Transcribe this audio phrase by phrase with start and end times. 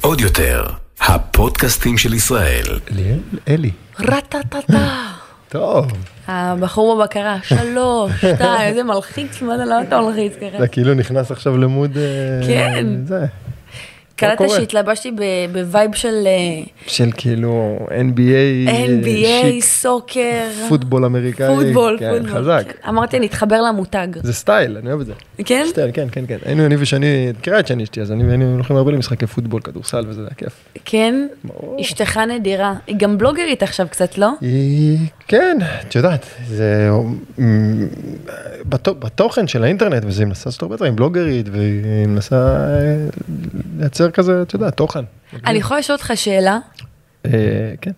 [0.00, 0.64] עוד יותר,
[1.00, 2.64] הפודקאסטים של ישראל.
[2.90, 3.18] ליאל?
[3.48, 3.70] אלי.
[4.00, 5.02] רטטטה.
[5.48, 5.86] טוב.
[6.28, 10.58] הבחור בבקרה, שלוש, שתיים, איזה מלחיץ, מה זה, למה אתה מלחיץ ככה?
[10.58, 11.96] זה כאילו נכנס עכשיו ל mode...
[11.96, 12.86] אה, כן.
[14.16, 14.48] קלטת?
[14.48, 15.12] שהתלבשתי
[15.52, 21.56] ב vibe של אה, של כאילו NBA, NBA, chic, soccer, פוטבול אמריקאי.
[21.56, 22.38] פוטבול, כן, פוטבול.
[22.38, 22.64] חזק.
[22.66, 22.88] כן.
[22.88, 24.08] אמרתי, אני אתחבר למותג.
[24.22, 25.12] זה סטייל, אני אוהב את זה.
[25.44, 25.66] כן?
[25.68, 26.38] סטייל, כן, כן, כן.
[26.44, 29.60] היינו אני ושני, את מכירה את שני אשתי, אז אני והיינו הולכים הרבה למשחקי פוטבול,
[29.60, 30.52] כדורסל וזה היה כיף.
[30.84, 31.26] כן?
[31.44, 31.76] ברור.
[31.80, 32.74] אשתך נדירה.
[32.86, 34.30] היא גם בלוגרית עכשיו קצת, לא?
[34.40, 34.98] היא,
[35.28, 35.58] כן,
[35.88, 36.90] את יודעת, זה
[38.98, 42.96] בתוכן של האינטרנט, וזה היא מנסה לעשות הרבה דברים, בלוגרית, והיא מנסה אה,
[43.78, 45.04] לייצר כזה, את יודעת, תוכן.
[45.46, 46.58] אני יכולה לשאול אותך שאלה?
[47.26, 47.30] אה,
[47.80, 47.90] כן.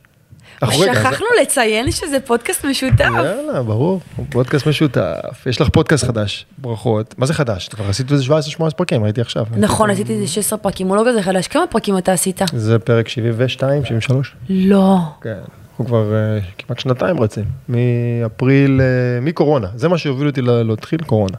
[0.71, 3.01] שכחנו לציין שזה פודקאסט משותף.
[3.01, 7.15] יאללה, ברור, פודקאסט משותף, יש לך פודקאסט חדש, ברכות.
[7.19, 7.69] מה זה חדש?
[7.69, 9.47] כבר עשית איזה 17-18 פרקים, ראיתי עכשיו.
[9.57, 11.49] נכון, עשיתי איזה 16 פרקים, הוא לא כזה חדש.
[11.49, 12.41] כמה פרקים אתה עשית?
[12.55, 14.35] זה פרק 72, 73.
[14.49, 14.97] לא.
[15.23, 15.39] כן,
[15.81, 18.87] אנחנו כבר אה, כמעט שנתיים רצים, מאפריל, אה,
[19.21, 21.37] מקורונה, זה מה שהוביל אותי לה- להתחיל קורונה.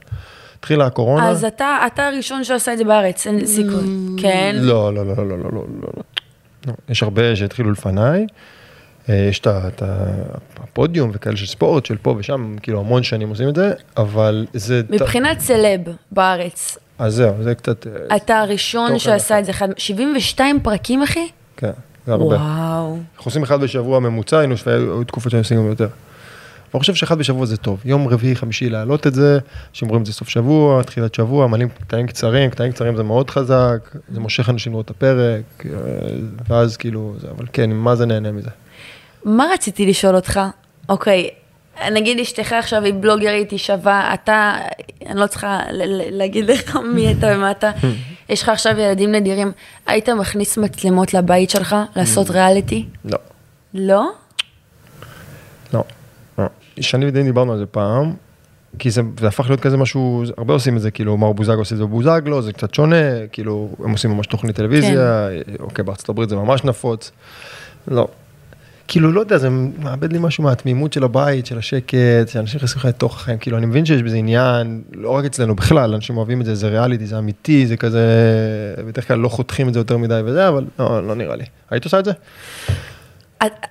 [0.59, 1.29] התחילה הקורונה.
[1.29, 3.83] אז אתה אתה הראשון שעשה את זה בארץ, אין סיכוי.
[4.17, 4.55] כן?
[4.59, 6.03] לא, לא, לא, לא, לא, לא, לא, לא.
[6.67, 6.73] לא.
[6.89, 8.27] יש הרבה שהתחילו לפניי.
[9.09, 9.83] אה, יש את
[10.63, 14.81] הפודיום וכאלה של ספורט, של פה ושם, כאילו המון שנים עושים את זה, אבל זה...
[14.89, 15.81] מבחינת סלב
[16.11, 17.87] בארץ, אז זהו, זה קצת...
[18.15, 21.27] אתה הראשון שעשה את זה, אחד- 72 פרקים, אחי?
[21.57, 21.71] כן,
[22.09, 22.25] זה הרבה.
[22.25, 22.97] וואו.
[23.15, 25.87] אנחנו עושים אחד בשבוע ממוצע, היינו היו תקופות שהיינו עושים גם יותר.
[26.73, 27.81] אני חושב שאחד בשבוע זה טוב.
[27.85, 29.39] יום רביעי, חמישי להעלות את זה,
[29.73, 33.95] שאומרים את זה סוף שבוע, תחילת שבוע, מעלים קטעים קצרים, קטעים קצרים זה מאוד חזק,
[34.13, 35.71] זה מושך אנשים לראות את הפרק, אה,
[36.49, 38.49] ואז כאילו, זה, אבל כן, מה זה נהנה מזה?
[39.25, 40.39] מה רציתי לשאול אותך?
[40.89, 41.29] אוקיי,
[41.91, 44.57] נגיד אשתך עכשיו היא בלוגרית, היא שווה, אתה,
[45.05, 45.59] אני לא צריכה
[46.11, 47.71] להגיד לך מי אתה ומה אתה,
[48.29, 49.51] יש לך עכשיו ילדים נדירים,
[49.87, 52.85] היית מכניס מצלמות לבית שלך לעשות ריאליטי?
[53.05, 53.17] לא,
[53.73, 54.09] לא?
[55.73, 55.83] לא.
[56.37, 56.45] לא.
[56.79, 58.13] שני ודי דיברנו על זה פעם,
[58.79, 61.75] כי זה, זה הפך להיות כזה משהו, הרבה עושים את זה, כאילו מר בוזגלו עושה
[61.75, 65.27] את זה בבוזגלו, זה קצת שונה, כאילו הם עושים ממש תוכנית טלוויזיה,
[65.59, 67.11] אוקיי, בארצות הברית זה ממש נפוץ.
[67.87, 68.07] לא.
[68.91, 72.85] כאילו, לא יודע, זה מאבד לי משהו מהתמימות של הבית, של השקט, שאנשים נכנסים לך
[72.85, 76.45] לתוך החיים, כאילו, אני מבין שיש בזה עניין, לא רק אצלנו, בכלל, אנשים אוהבים את
[76.45, 78.05] זה, זה ריאליטי, זה אמיתי, זה כזה,
[78.87, 81.43] בדרך כלל לא חותכים את זה יותר מדי וזה, אבל לא, לא נראה לי.
[81.69, 82.11] היית עושה את זה?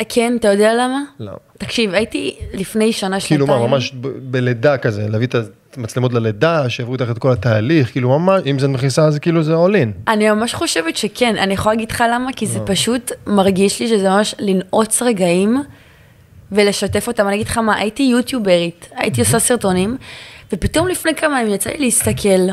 [0.09, 1.03] כן, אתה יודע למה?
[1.21, 1.33] לא.
[1.59, 3.63] תקשיב, הייתי לפני שנה, כאילו שנתיים.
[3.63, 3.93] מה, ממש
[4.23, 5.35] בלידה כזה, להביא את
[5.77, 9.55] המצלמות ללידה, שיעברו איתך את כל התהליך, כאילו ממש, אם זה מכניסה אז כאילו זה
[9.55, 10.11] all in.
[10.13, 12.51] אני ממש חושבת שכן, אני יכולה להגיד לך למה, כי לא.
[12.51, 15.63] זה פשוט מרגיש לי שזה ממש לנעוץ רגעים
[16.53, 17.29] ולשתף אותם.
[17.29, 19.97] אני אגיד לך מה, הייתי יוטיוברית, הייתי עושה סרטונים,
[20.53, 22.49] ופתאום לפני כמה ימים יצא לי להסתכל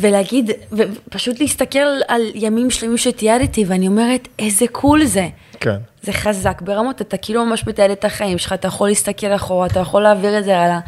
[0.00, 5.28] ולהגיד, ופשוט להסתכל על ימים שלמים שתיעדתי, ואני אומרת, איזה קול זה.
[5.60, 5.76] כן.
[6.02, 9.80] זה חזק ברמות, אתה כאילו ממש מתעד את החיים שלך, אתה יכול להסתכל אחורה, אתה
[9.80, 10.80] יכול להעביר את זה הלאה,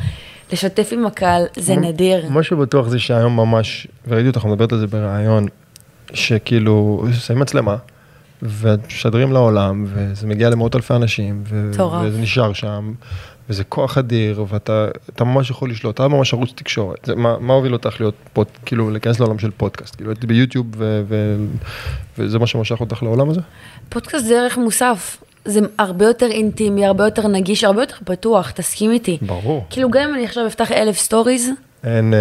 [0.52, 2.28] לשתף עם הקהל, זה נדיר.
[2.28, 5.46] מה שבטוח זה שהיום ממש, וראיתי אותך מדברת על זה בריאיון,
[6.14, 7.76] שכאילו, שמים מצלמה,
[8.42, 11.70] ומשדרים לעולם, וזה מגיע למאות אלפי אנשים, ו-.
[12.02, 12.92] וזה נשאר שם,
[13.48, 17.04] וזה כוח אדיר, ואתה אתה ממש יכול לשלוט, אתה ממש ערוץ תקשורת.
[17.04, 19.96] זה, מה, מה הוביל אותך להיות, פוד, כאילו, להיכנס לעולם של פודקאסט?
[19.96, 21.36] כאילו, הייתי ביוטיוב, ו- ו-
[22.18, 23.40] וזה מה שמשך אותך לעולם הזה?
[23.88, 25.22] פודקאסט זה ערך מוסף.
[25.44, 29.18] זה הרבה יותר אינטימי, הרבה יותר נגיש, הרבה יותר פתוח, תסכים איתי.
[29.22, 29.66] ברור.
[29.70, 31.50] כאילו גם אם אני עכשיו אפתח אלף stories,
[31.84, 32.18] אין, אה,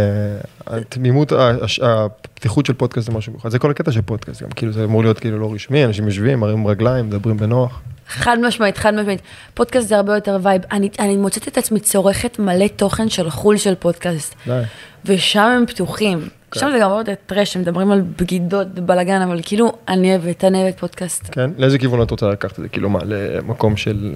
[0.78, 4.50] התמימות, ה- הש- הפתיחות של פודקאסט זה משהו מיוחד, זה כל הקטע של פודקאסט, גם
[4.50, 7.82] כאילו זה אמור להיות כאילו לא רשמי, אנשים יושבים, מרים רגליים, מדברים בנוח.
[8.10, 9.22] חד משמעית, חד משמעית.
[9.54, 10.62] פודקאסט זה הרבה יותר vibe.
[10.72, 14.36] אני, אני מוצאת את עצמי צורכת מלא תוכן של חו"ל של פודקאסט.
[14.48, 14.62] די.
[15.06, 16.30] ושם הם פתוחים.
[16.52, 16.60] כן.
[16.60, 20.62] שם זה גם יותר trash, הם מדברים על בגידות ובלאגן, אבל כאילו, אני אוהבת, אני
[20.62, 21.30] אוהבת פודקאסט.
[21.32, 21.50] כן?
[21.58, 22.70] לאיזה כיוון את רוצה לקחת את זה?
[22.70, 24.16] כאילו מה, למקום של...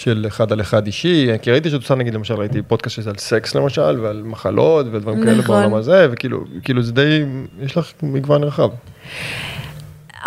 [0.00, 3.16] של אחד על אחד אישי, כי ראיתי שאת עושה נגיד למשל ראיתי פודקאסט שזה על
[3.18, 5.56] סקס למשל ועל מחלות ודברים כאלה נכון.
[5.56, 7.24] בעולם הזה וכאילו כאילו זה די
[7.62, 8.68] יש לך מגוון רחב.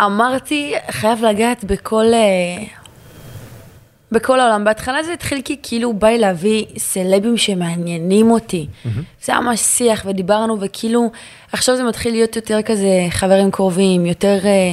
[0.00, 2.04] אמרתי, חייב לגעת בכל...
[2.14, 2.64] אה,
[4.12, 4.64] בכל העולם.
[4.64, 8.66] בהתחלה זה התחיל כי כאילו בא לי להביא סלבים שמעניינים אותי.
[9.24, 11.10] זה היה ממש שיח ודיברנו וכאילו,
[11.52, 14.72] עכשיו זה מתחיל להיות יותר כזה חברים קרובים, יותר, אה,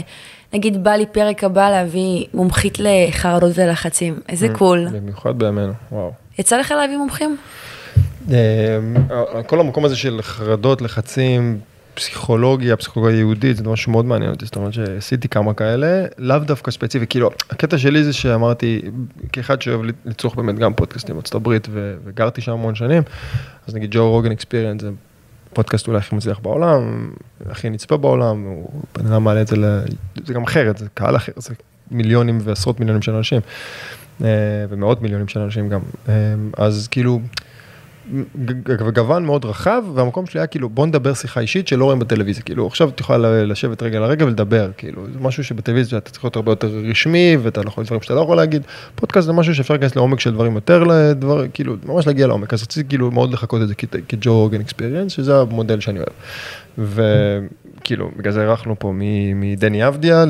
[0.54, 4.20] נגיד בא לי פרק הבא להביא מומחית לחרדות ולחצים.
[4.30, 4.88] איזה קול.
[4.92, 6.12] במיוחד בימינו, וואו.
[6.40, 7.38] יצא לך להביא מומחים?
[8.32, 11.60] אה, כל המקום הזה של חרדות, לחצים,
[11.94, 16.72] פסיכולוגיה, פסיכולוגיה יהודית, זה משהו מאוד מעניין אותי, זאת אומרת שעשיתי כמה כאלה, לאו דווקא
[16.72, 18.82] ספציפי, כאילו, הקטע שלי זה שאמרתי,
[19.32, 21.68] כאחד שאוהב לצרוך באמת גם פודקאסטים בארצות הברית,
[22.04, 23.04] וגרתי שם המון שנים,
[23.68, 24.82] אז נגיד ג'ו רוגן אקספיריאנס
[25.52, 27.12] זה פודקאסט אולי הכי מצליח בעולם,
[27.50, 29.82] הכי נצפה בעולם, הוא בן אדם מעלה את זה, ל...
[30.26, 31.54] זה גם אחרת, זה קהל אחר, זה
[31.92, 33.42] מיליונים ועשרות מיליונים של אנשים,
[34.24, 34.28] אה,
[34.70, 36.14] ומאות מיליונים של אנשים גם, אה,
[36.58, 37.20] אז כאילו,
[38.68, 42.68] וגוון מאוד רחב, והמקום שלי היה כאילו, בוא נדבר שיחה אישית שלא רואים בטלוויזיה, כאילו,
[42.68, 46.52] עכשיו את יכולה לשבת רגע לרגע ולדבר, כאילו, זה משהו שבטלוויזיה אתה צריך להיות הרבה
[46.52, 48.62] יותר רשמי, ואתה לא יכול דברים שאתה לא יכול להגיד,
[48.96, 52.64] פודקאסט זה משהו שאפשר להיכנס לעומק של דברים יותר לדבר, כאילו, ממש להגיע לעומק, אז
[52.64, 53.76] רציתי כאילו מאוד לחכות את זה
[54.08, 56.14] כג'ו אורגן אקספיריאנס, שזה המודל שאני אוהב.
[57.82, 58.92] וכאילו, בגלל זה אירחנו פה
[59.36, 60.26] מדני אבדיה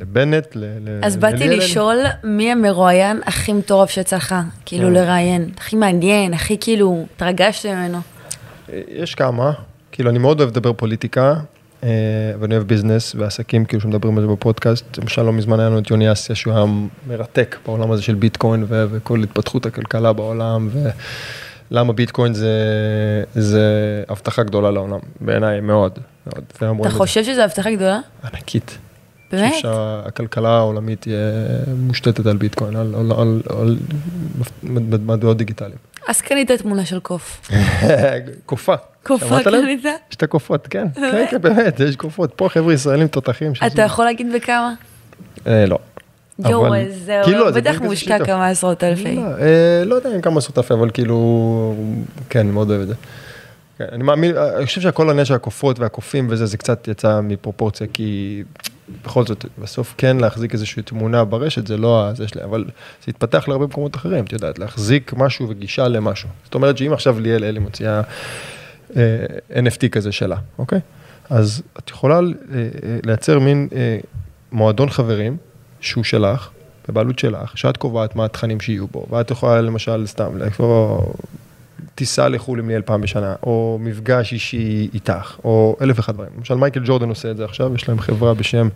[0.00, 0.56] לבנט,
[1.02, 4.34] אז באתי לשאול, מי המרואיין הכי מטורף שיצא לך,
[4.64, 4.92] כאילו, אה.
[4.92, 7.98] לראיין, הכי מעניין, הכי כאילו, התרגשת ממנו.
[8.88, 9.52] יש כמה,
[9.92, 11.34] כאילו, אני מאוד אוהב לדבר פוליטיקה,
[11.84, 11.88] אה,
[12.40, 14.98] ואני אוהב ביזנס ועסקים, כאילו, שמדברים על זה בפודקאסט.
[14.98, 16.64] למשל, לא מזמן היה לנו את יוני אסיה, שהוא היה
[17.08, 20.68] מרתק בעולם הזה של ביטקוין ו- וכל התפתחות הכלכלה בעולם,
[21.72, 22.50] ולמה ביטקוין זה,
[23.34, 23.62] זה
[24.08, 25.98] הבטחה גדולה לעולם, בעיניי מאוד,
[26.62, 26.86] מאוד.
[26.86, 28.00] אתה חושב שזו הבטחה גדולה?
[28.24, 28.78] ענקית.
[29.32, 29.44] באמת?
[29.44, 31.16] אני חושב שהכלכלה העולמית תהיה
[31.76, 33.76] מושתתת על ביטקוין, על, על, על, על
[34.62, 35.76] מטבעות דיגיטליים.
[36.08, 37.50] אז קנית תמונה של קוף.
[38.46, 38.74] קופה.
[39.02, 39.42] קופה?
[39.44, 39.84] קנית?
[40.10, 42.32] יש את הקופות, כן, כן, כן, באמת, יש קופות.
[42.36, 43.52] פה חבר'ה ישראלים תותחים.
[43.66, 44.74] אתה יכול להגיד בכמה?
[45.46, 45.78] אה, לא.
[46.38, 46.72] יואו,
[47.24, 48.24] כאילו, זה בטח מושקע.
[48.24, 49.16] כמה עשרות אלפי.
[49.16, 51.74] לא, אה, לא יודע אם כמה עשרות אלפי, אבל כאילו,
[52.30, 52.94] כן, אני מאוד אוהב את זה.
[53.78, 57.86] כן, אני מאמין, אני חושב שהכל העניין של הקופות והקופים וזה, זה קצת יצא מפרופורציה,
[57.92, 58.42] כי
[59.04, 62.64] בכל זאת, בסוף כן להחזיק איזושהי תמונה ברשת, זה לא הזה שלי, אבל
[63.04, 66.28] זה התפתח להרבה מקומות אחרים, את יודעת, להחזיק משהו וגישה למשהו.
[66.44, 68.00] זאת אומרת שאם עכשיו ליאל אלי מוציאה
[68.96, 69.02] אה,
[69.50, 70.80] NFT כזה שלה, אוקיי?
[71.30, 72.20] אז את יכולה אה,
[72.54, 73.98] אה, לייצר מין אה,
[74.52, 75.36] מועדון חברים,
[75.82, 76.50] שהוא שלך,
[76.88, 81.00] בבעלות שלך, שאת קובעת מה התכנים שיהיו בו, ואת יכולה למשל סתם, לקבוע
[81.94, 86.30] טיסה לחו"ל עם ליאל פעם בשנה, או מפגש אישי איתך, או אלף ואחד דברים.
[86.36, 88.68] למשל מייקל ג'ורדן עושה את זה עכשיו, יש להם חברה בשם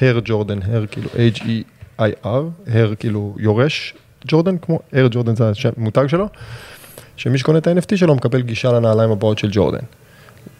[0.00, 3.94] הר ג'ורדן, הר כאילו H-E-I-R, הר כאילו יורש
[4.26, 6.28] ג'ורדן, כמו הר ג'ורדן זה המותג שלו,
[7.16, 9.84] שמי שקונה את ה-NFT שלו מקבל גישה לנעליים הבאות של ג'ורדן.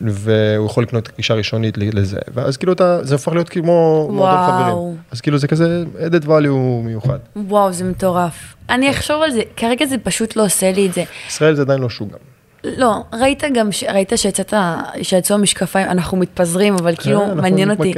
[0.00, 4.46] והוא יכול לקנות גישה ראשונית לזה, ואז כאילו אתה, זה הופך להיות כמו מועדון.
[4.60, 4.96] חברים.
[5.10, 6.48] אז כאילו זה כזה added value
[6.84, 7.18] מיוחד.
[7.36, 8.54] וואו, זה מטורף.
[8.70, 11.04] אני אחשוב על זה, כרגע זה פשוט לא עושה לי את זה.
[11.28, 12.18] ישראל זה עדיין לא שוק גם.
[12.64, 14.54] לא, ראית גם, ש- ראית שיצאת,
[15.02, 17.94] שיצאו המשקפיים, אנחנו מתפזרים, אבל כאילו, כן, אנחנו מעניין אותי.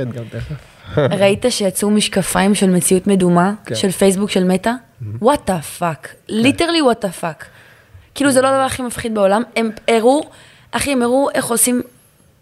[0.96, 3.52] ראית שיצאו משקפיים של מציאות מדומה?
[3.64, 3.75] כן.
[3.75, 4.72] של פייסבוק של מטא?
[5.22, 6.14] What the fuck.
[6.28, 7.44] Literally what the fuck.
[8.14, 9.42] כאילו זה לא הדבר הכי מפחיד בעולם.
[9.56, 10.20] הם הראו,
[10.70, 11.82] אחי, הם הראו איך עושים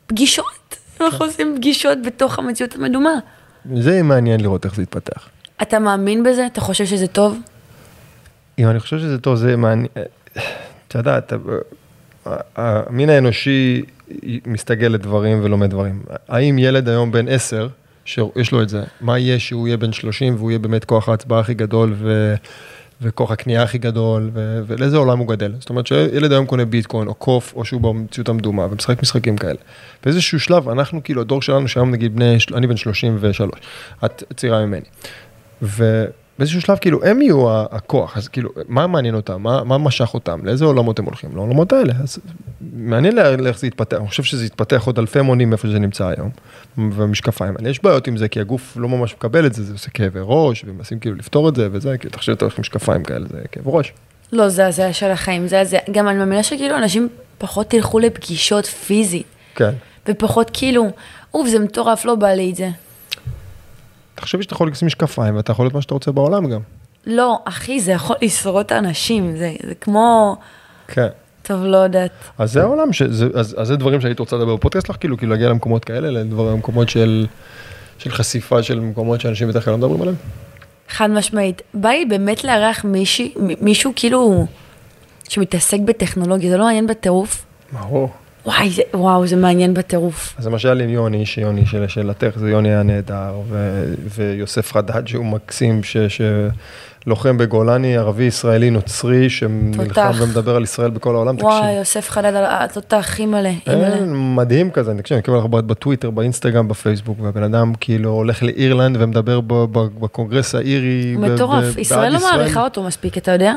[0.06, 0.46] פגישות.
[1.00, 3.10] איך עושים פגישות בתוך המציאות המדומה.
[3.74, 5.28] זה יהיה מעניין לראות איך זה יתפתח.
[5.62, 6.46] אתה מאמין בזה?
[6.46, 7.38] אתה חושב שזה טוב?
[8.58, 9.86] אם אני חושב שזה טוב, זה מעניין,
[10.88, 11.36] אתה יודע, אתה-
[12.56, 13.82] המין האנושי
[14.46, 16.02] מסתגל לדברים ולומד דברים.
[16.28, 17.68] האם ילד היום בן עשר,
[18.04, 21.40] שיש לו את זה, מה יהיה שהוא יהיה בן 30 והוא יהיה באמת כוח ההצבעה
[21.40, 22.34] הכי גדול ו...
[23.02, 24.60] וכוח הקנייה הכי גדול, ו...
[24.66, 25.52] ולאיזה עולם הוא גדל.
[25.60, 29.58] זאת אומרת שילד היום קונה ביטקוין או קוף, או שהוא במציאות המדומה ומשחק משחקים כאלה.
[30.04, 33.50] באיזשהו שלב, אנחנו כאילו, הדור שלנו, שהיום נגיד בני, אני בן 33,
[34.04, 34.86] את צעירה ממני.
[36.38, 39.42] ובאיזשהו שלב, כאילו, הם יהיו הכוח, אז כאילו, מה מעניין אותם?
[39.42, 40.40] מה, מה משך אותם?
[40.46, 41.30] לאיזה עולמות הם הולכים?
[41.34, 41.92] לעולמות האלה.
[42.02, 42.18] אז
[42.72, 43.96] מעניין לה- איך זה יתפתח.
[43.96, 46.30] אני חושב שזה יתפתח עוד אלפי מונים איפה שזה נמצא היום,
[46.92, 47.68] והמשקפיים האלה.
[47.70, 50.64] יש בעיות עם זה, כי הגוף לא ממש מקבל את זה, זה עושה כאבי ראש,
[50.66, 53.68] ומנסים כאילו לפתור את זה, וזה, כאילו, תחשב, אתה הולך עם משקפיים כאלה, זה כאב
[53.68, 53.92] ראש.
[54.32, 55.80] לא, זה הזיה של החיים, זה הזיה.
[55.90, 59.70] גם אני מאמינה שכאילו אנשים פחות ילכו לפגישות פיזית, כן.
[60.08, 60.90] ופחות כאילו,
[61.34, 62.68] אוף, זה מטורף, לא בא לי את זה.
[64.20, 66.60] תחשבי שאתה יכול לשים משקפיים, ואתה יכול להיות מה שאתה רוצה בעולם גם.
[67.06, 70.36] לא, אחי, זה יכול לשרוט אנשים, זה, זה כמו,
[70.88, 71.08] כן.
[71.42, 72.10] טוב, לא יודעת.
[72.38, 75.32] אז זה העולם, שזה, אז, אז זה דברים שהיית רוצה לדבר בפודקאסט שלך, כאילו, כאילו
[75.32, 77.26] להגיע למקומות כאלה, למקומות של,
[77.98, 80.16] של חשיפה של מקומות שאנשים בדרך כלל לא מדברים עליהם.
[80.88, 81.62] חד משמעית.
[81.74, 84.46] בא לי באמת לארח מישהי, מ- מישהו כאילו
[85.28, 87.44] שמתעסק בטכנולוגיה, זה לא מעניין בטירוף?
[87.72, 88.10] ברור.
[88.48, 90.34] וואי, זה, וואו, זה מעניין בטירוף.
[90.38, 93.84] אז למשל עם יוני, שיוני של שאלתך, זה יוני היה נהדר, ו,
[94.16, 95.96] ויוסף חדד שהוא מקסים, ש,
[97.04, 100.14] שלוחם בגולני, ערבי ישראלי נוצרי, שנלחם תותח.
[100.22, 101.78] ומדבר על ישראל בכל העולם, וואי, תקשיב.
[101.78, 104.00] יוסף חדד, התותח, אימא'לה, אימא'לה.
[104.06, 109.40] מדהים כזה, תקשיב, אני מקבל לך בטוויטר, באינסטגרם, בפייסבוק, והבן אדם כאילו הולך לאירלנד ומדבר
[109.40, 111.16] ב- ב- בקונגרס האירי.
[111.18, 113.54] מטורף, ישראל לא מעריכה אותו מספיק, אתה יודע?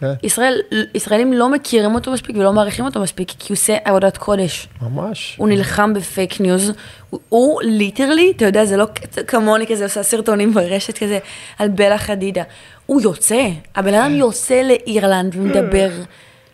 [0.00, 0.60] כן, ישראל,
[0.94, 4.68] ישראלים לא מכירים אותו מספיק ולא מעריכים אותו מספיק, כי הוא עושה עבודת קודש.
[4.82, 5.34] ממש.
[5.38, 6.72] הוא נלחם בפייק ניוז,
[7.10, 8.86] הוא- הוא literally, אתה יודע, זה לא
[9.26, 11.18] כמוני כזה, עושה סרטונים ברשת כזה
[11.58, 12.42] על בלה חדיד.
[12.86, 15.90] הוא יוצא, הבן אדם יוצא לאירלנד ומדבר.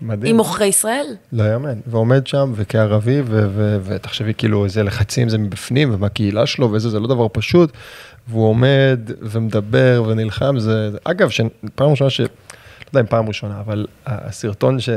[0.03, 0.35] מדהים.
[0.35, 1.07] עם עוכרי ישראל?
[1.33, 3.23] לא יאמן, ועומד שם וכערבי,
[3.85, 7.73] ותחשבי כאילו איזה לחצים זה מבפנים, ומהקהילה שלו, ואיזה, זה לא דבר פשוט,
[8.29, 11.29] והוא עומד ומדבר ונלחם, זה, אגב,
[11.75, 12.21] פעם ראשונה ש...
[12.95, 14.88] לא יודע אם פעם ראשונה, אבל הסרטון ש...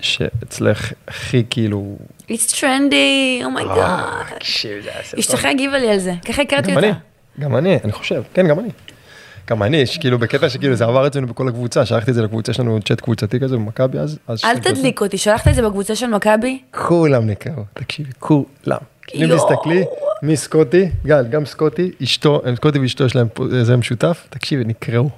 [0.00, 1.96] שאצלך הכי כאילו...
[2.28, 2.62] It's trendy,
[2.94, 4.00] אה, oh my God.
[4.38, 5.18] תקשיב, זה היה סרטון.
[5.20, 6.86] אשתך הגיבה לי על זה, ככה הכרתי גם אותה.
[6.88, 6.96] אני,
[7.40, 8.68] גם אני, אני חושב, כן, גם אני.
[9.50, 12.78] גם אני, כאילו בקטע שכאילו זה עבר אצלנו בכל הקבוצה, שלחתי את זה לקבוצה שלנו,
[12.82, 14.18] צ'אט קבוצתי כזה במכבי אז.
[14.44, 16.58] אל תדליק אותי, שלחת את זה בקבוצה של מכבי?
[16.70, 18.78] כולם נקרעו, תקשיבי, כולם.
[19.14, 19.28] אם.
[19.36, 19.84] תסתכלי,
[20.22, 25.10] מסקוטי, גל, גם סקוטי, אשתו, הם סקוטי ואשתו יש להם פה- זה משותף, תקשיבי, נקראו.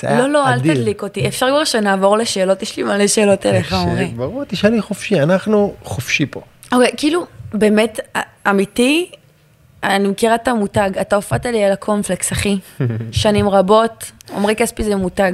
[0.00, 0.58] זה היה לא, לא, אל.
[0.60, 1.28] תדליק אותי.
[1.28, 2.62] אפשר כבר שנעבור לשאלות?
[2.62, 4.04] יש לי מלא שאלות אליך, עמרי.
[4.04, 6.40] ברור, תשאלי חופשי, אנחנו חופשי פה.
[6.72, 8.20] אוקיי, כאילו, באמת, א-
[8.50, 9.10] אמיתי,
[9.82, 12.58] אני מכירה את המותג, אתה הופעת לי על הקומפלקס, אחי.
[13.12, 15.32] שנים רבות, עמרי כספי זה מותג.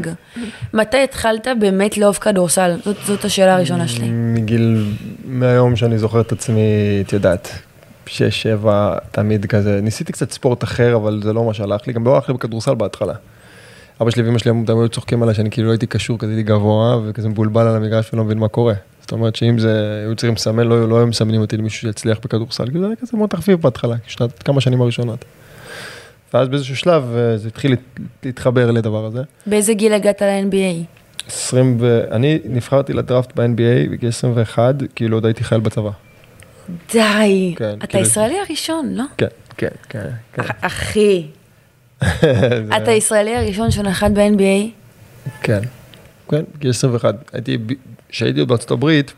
[0.72, 2.76] מתי התחלת באמת לאהוב כדורסל?
[2.84, 4.08] זאת, זאת השאלה הראשונה שלי.
[4.10, 6.60] מגיל, מהיום שאני זוכר את עצמי,
[7.06, 7.50] את יודעת,
[8.06, 12.04] שש, שבע, תמיד כזה, ניסיתי קצת ספורט אחר, אבל זה לא מה שהלך לי, גם
[12.04, 13.14] לא הלך לי בכדורסל בהתחלה.
[14.00, 16.42] אבא שלי ואמא שלי תמיד היו צוחקים עליי שאני כאילו לא הייתי קשור, כזה הייתי
[16.42, 18.74] גבוה, וכזה מבולבל על המגרש ולא מבין מה קורה.
[19.00, 22.64] זאת אומרת שאם זה, היו צריכים לסמן, לא, לא היו מסמנים אותי למישהו שיצליח בכדורסל,
[22.64, 25.24] כאילו זה היה כזה מאוד תחביב בהתחלה, שנת, כמה שנים הראשונות.
[26.34, 29.22] ואז באיזשהו שלב אה, זה התחיל להת- להתחבר לדבר הזה.
[29.46, 30.84] באיזה גיל הגעת ל-NBA?
[31.28, 32.00] 20 ו...
[32.10, 35.90] אני נבחרתי לדראפט ב-NBA בגיל 21, כאילו עוד הייתי חייל בצבא.
[36.92, 37.54] די.
[37.56, 39.04] כן, אתה כאילו- הישראלי הראשון, לא?
[39.18, 39.26] כן,
[39.56, 40.08] כן, כן.
[40.32, 40.42] כן.
[40.42, 41.26] אח- אחי,
[42.76, 44.68] אתה הישראלי הראשון שנחת ב-NBA?
[45.42, 45.60] כן,
[46.30, 47.14] כן, גיל 21.
[47.32, 47.58] הייתי,
[48.08, 49.12] כשהייתי בארצות הברית,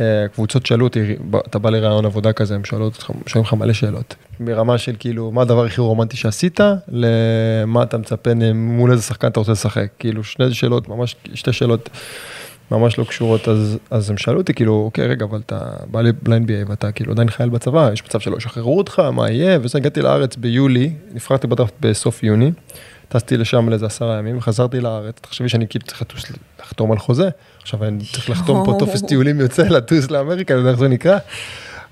[0.00, 3.52] אה, קבוצות שאלו אותי, "ב- אתה בא לרעיון עבודה כזה, הם שואלים אותך, שואלים לך
[3.54, 4.14] מלא שאלות.
[4.40, 9.40] מרמה של כאילו, מה הדבר הכי רומנטי שעשית, למה אתה מצפה, מול איזה שחקן אתה
[9.40, 9.86] רוצה לשחק.
[9.98, 11.88] כאילו, שני שאלות, ממש, שתי שאלות
[12.70, 15.58] ממש לא קשורות, אז, אז הם שאלו אותי, כאילו, אוקיי, רגע, אבל אתה
[15.90, 19.58] בא ל-NBA ואתה כאילו עדיין חייל בצבא, יש מצב שלא ישחררו אותך, מה יהיה?
[19.62, 22.52] וזה, הגעתי לארץ ביולי, נבחרתי בדראפט בסוף יוני.
[23.08, 26.24] טסתי לשם לאיזה עשרה ימים, חזרתי לארץ, תחשבי שאני כאילו צריך לטוס,
[26.60, 27.28] לחתום על חוזה,
[27.62, 30.88] עכשיו אני צריך לחתום פה טופס טיולים יוצא, לטוס לאמריקה, אני לא יודע איך זה
[30.88, 31.18] נקרא.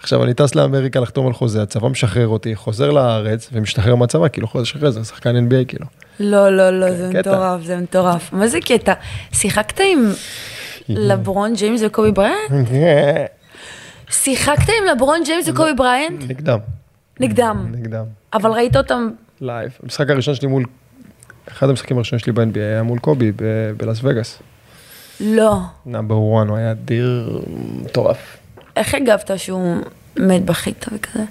[0.00, 4.49] עכשיו אני טס לאמריקה לחתום על חוזה, הצבא משחרר אותי, חוזר לארץ ומשתחרר מהצבא, כאילו
[4.49, 5.87] חודש אחרי זה, שחקן NBA כאילו.
[6.21, 7.30] לא, לא, לא, זה קטע.
[7.30, 8.33] מטורף, זה מטורף.
[8.33, 8.92] מה זה קטע?
[9.33, 10.11] שיחקת עם
[10.88, 12.68] לברון ג'יימס וקובי בריינט?
[14.10, 16.22] שיחקת עם לברון ג'יימס וקובי בריינט?
[16.28, 16.58] נגדם,
[17.20, 17.66] נגדם.
[17.72, 18.04] נגדם.
[18.32, 19.10] אבל ראית אותם,
[19.40, 19.78] live.
[19.82, 20.64] המשחק הראשון שלי מול,
[21.48, 23.32] אחד המשחקים הראשונים שלי ב-NBA היה מול קובי
[23.76, 24.38] בלאס וגאס.
[25.20, 25.58] לא.
[25.86, 27.42] Number 1, הוא היה אדיר
[27.84, 28.36] מטורף.
[28.76, 29.76] איך הגבת שהוא
[30.18, 31.24] מת בכית וכזה?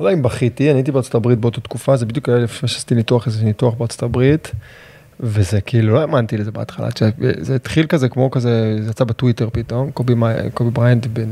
[0.00, 2.94] לא יודע אם בכיתי, אני הייתי בארצות הברית באותה תקופה, זה בדיוק היה לפני שעשיתי
[2.94, 4.50] ניתוח, איזה ניתוח בארצות הברית,
[5.20, 6.88] וזה כאילו, לא האמנתי לזה בהתחלה,
[7.38, 10.14] זה התחיל כזה כמו כזה, זה יצא בטוויטר פתאום, קובי,
[10.54, 11.24] קובי בריינט ב-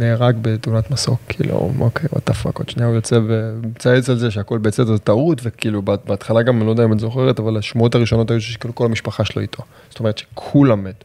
[0.00, 4.30] נהרג בתאונת מסוק, כאילו, אוקיי, what the fuck, עוד שנייה הוא יוצא ומצייץ על זה
[4.30, 7.56] שהכל בסדר, זה טעות, וכאילו, בה- בהתחלה גם, אני לא יודע אם את זוכרת, אבל
[7.56, 11.04] השמועות הראשונות היו שכאילו כל המשפחה שלו איתו, זאת אומרת שכולם מתו.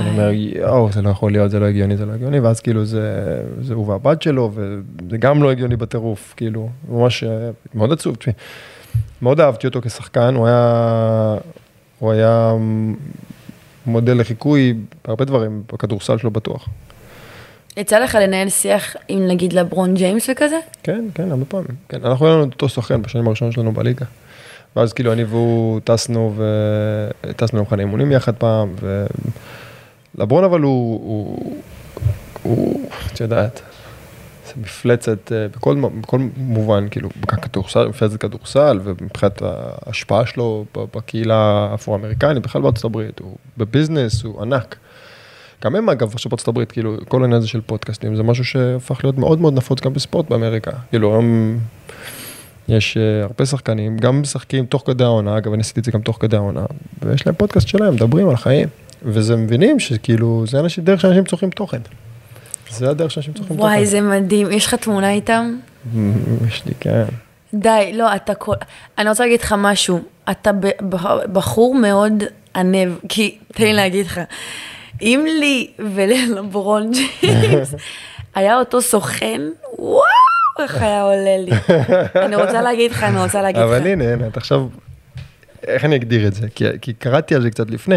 [0.00, 0.52] אני אומר, וואי.
[0.56, 3.24] יואו, זה לא יכול להיות, זה לא הגיוני, זה לא הגיוני, ואז כאילו זה,
[3.60, 8.34] זה הוא והבת שלו, וזה גם לא הגיוני בטירוף, כאילו, ממש אה, מאוד עצוב, תשמעי.
[9.22, 11.36] מאוד אהבתי אותו כשחקן, הוא היה,
[11.98, 12.52] הוא היה
[13.86, 14.74] מודל לחיקוי
[15.04, 16.68] בהרבה דברים, בכדורסל שלו בטוח.
[17.76, 20.58] יצא לך לנהל שיח עם נגיד לברון ג'יימס וכזה?
[20.82, 21.74] כן, כן, הרבה פעמים.
[21.88, 24.06] כן, אנחנו היינו אותו סוכן בשנים הראשונות שלנו בליגה.
[24.76, 28.74] ואז כאילו אני והוא טסנו וטסנו למחנה אימונים יחד פעם,
[30.14, 31.62] ולברון אבל הוא, הוא,
[32.42, 33.62] הוא, את יודעת,
[34.56, 42.62] מפלצת אה, בכל, בכל מובן, כאילו, בכדורסל, מפלצת כדורסל, ומבחינת ההשפעה שלו בקהילה האפרו-אמריקנית, בכלל
[42.62, 44.76] בארצות הברית, הוא בביזנס, הוא ענק.
[45.64, 49.04] גם הם אגב עכשיו בארצות הברית, כאילו, כל העניין הזה של פודקאסטים, זה משהו שהפך
[49.04, 50.70] להיות מאוד מאוד נפוץ גם בספורט באמריקה.
[50.90, 51.58] כאילו, היום
[52.68, 56.02] יש uh, הרבה שחקנים, גם משחקים תוך כדי העונה, אגב, אני עשיתי את זה גם
[56.02, 56.64] תוך כדי העונה,
[57.02, 58.68] ויש להם פודקאסט שלהם, מדברים על החיים,
[59.02, 61.80] וזה מבינים שכאילו, זה אנשים, דרך שאנשים צורכים תוכן.
[62.70, 63.68] זה הדרך שאנשים צורכים תוכן.
[63.68, 64.52] וואי, זה מדהים.
[64.52, 65.56] יש לך תמונה איתם?
[66.48, 67.04] יש לי, כן.
[67.54, 68.54] די, לא, אתה כל...
[68.98, 70.02] אני רוצה להגיד לך משהו.
[70.30, 70.50] אתה
[71.32, 72.22] בחור מאוד
[72.56, 74.20] ענב, כי תן לי להגיד לך,
[75.02, 76.90] אם לי וללברון
[77.20, 77.74] ג'יימס
[78.34, 79.40] היה אותו סוכן,
[79.78, 80.04] וואו,
[80.62, 81.52] איך היה עולה לי.
[82.26, 83.68] אני רוצה להגיד לך, אני רוצה להגיד לך.
[83.68, 84.66] אבל הנה, הנה, את עכשיו,
[85.66, 86.46] איך אני אגדיר את זה?
[86.54, 87.96] כי, כי קראתי על זה קצת לפני.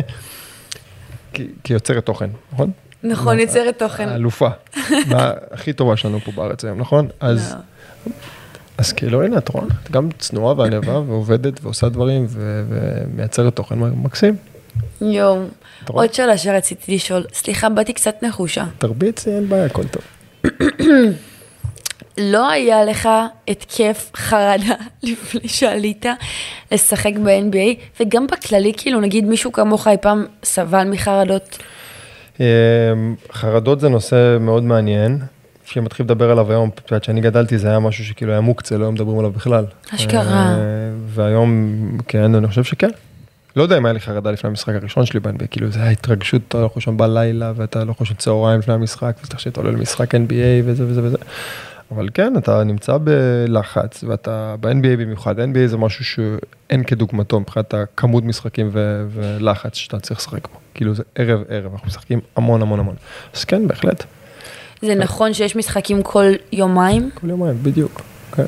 [1.34, 2.72] כי, כי יוצרת תוכן, נכון?
[3.04, 4.10] נכון, יוצרת תוכן.
[4.10, 4.50] האלופה.
[5.12, 7.08] מה הכי טובה שלנו פה בארץ היום, נכון?
[7.20, 7.56] אז,
[8.08, 8.12] לא.
[8.78, 13.80] אז כאילו, הנה, את רואה, את גם צנועה וענבה ועובדת ועושה דברים ו- ומייצרת תוכן
[13.80, 14.36] מקסים.
[15.02, 15.44] יואו.
[15.88, 17.24] עוד שאלה שרציתי לשאול.
[17.34, 18.66] סליחה, באתי קצת נחושה.
[18.78, 20.04] תרביצי, אין בעיה, הכל טוב.
[22.18, 23.10] לא היה לך
[23.48, 26.06] התקף חרדה לפני שעלית
[26.72, 31.58] לשחק ב-NBA, וגם בכללי, כאילו, נגיד מישהו כמוך אי פעם סבל מחרדות?
[32.40, 32.46] אמ,
[33.32, 35.20] חרדות זה נושא מאוד מעניין,
[35.66, 36.70] שמתחיל לדבר עליו היום,
[37.02, 39.66] כשאני גדלתי זה היה משהו שכאילו היה מוקצה, לא היו מדברים עליו בכלל.
[39.96, 40.22] אשכרה.
[40.24, 40.56] אה,
[41.08, 41.78] והיום,
[42.08, 42.90] כן, אני חושב שכן.
[43.56, 46.42] לא יודע אם היה לי חרדה לפני המשחק הראשון שלי ב-NBA, כאילו זה היה התרגשות,
[46.48, 50.64] אתה לא יכול בלילה, ואתה לא יכול צהריים לפני המשחק, ואתה שאתה עולה למשחק NBA
[50.66, 51.18] וזה וזה וזה.
[51.92, 58.24] אבל כן, אתה נמצא בלחץ, ואתה ב-NBA במיוחד, NBA זה משהו שאין כדוגמתו מבחינת הכמות
[58.24, 60.60] משחקים ו- ולחץ שאתה צריך לשחק בו.
[60.74, 62.96] כאילו זה ערב ערב, אנחנו משחקים המון המון המון.
[63.36, 64.04] אז כן, בהחלט,
[64.82, 67.10] זה נכון שיש משחקים כל יומיים?
[67.14, 68.02] כל יומיים, בדיוק.
[68.32, 68.46] כן.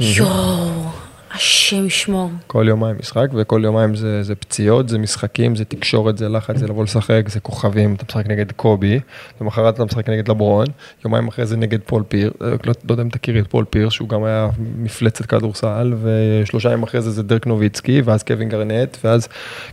[0.00, 0.90] יואו,
[1.36, 2.30] השם ישמור.
[2.46, 6.66] כל יומיים משחק, וכל יומיים זה, זה פציעות, זה משחקים, זה תקשורת, זה לחץ, זה
[6.66, 9.00] לבוא לשחק, זה כוכבים, אתה משחק נגד קובי,
[9.40, 10.66] למחרת אתה משחק נגד לברון,
[11.04, 13.88] יומיים אחרי זה נגד פול פירס, אה, לא, לא יודע אם תכירי את פול פירס,
[13.88, 18.96] שהוא גם היה מפלצת כדורסל, ושלושה ימים אחרי זה זה דרק נוביצקי, ואז קווין גרנט,
[19.04, 19.28] ואז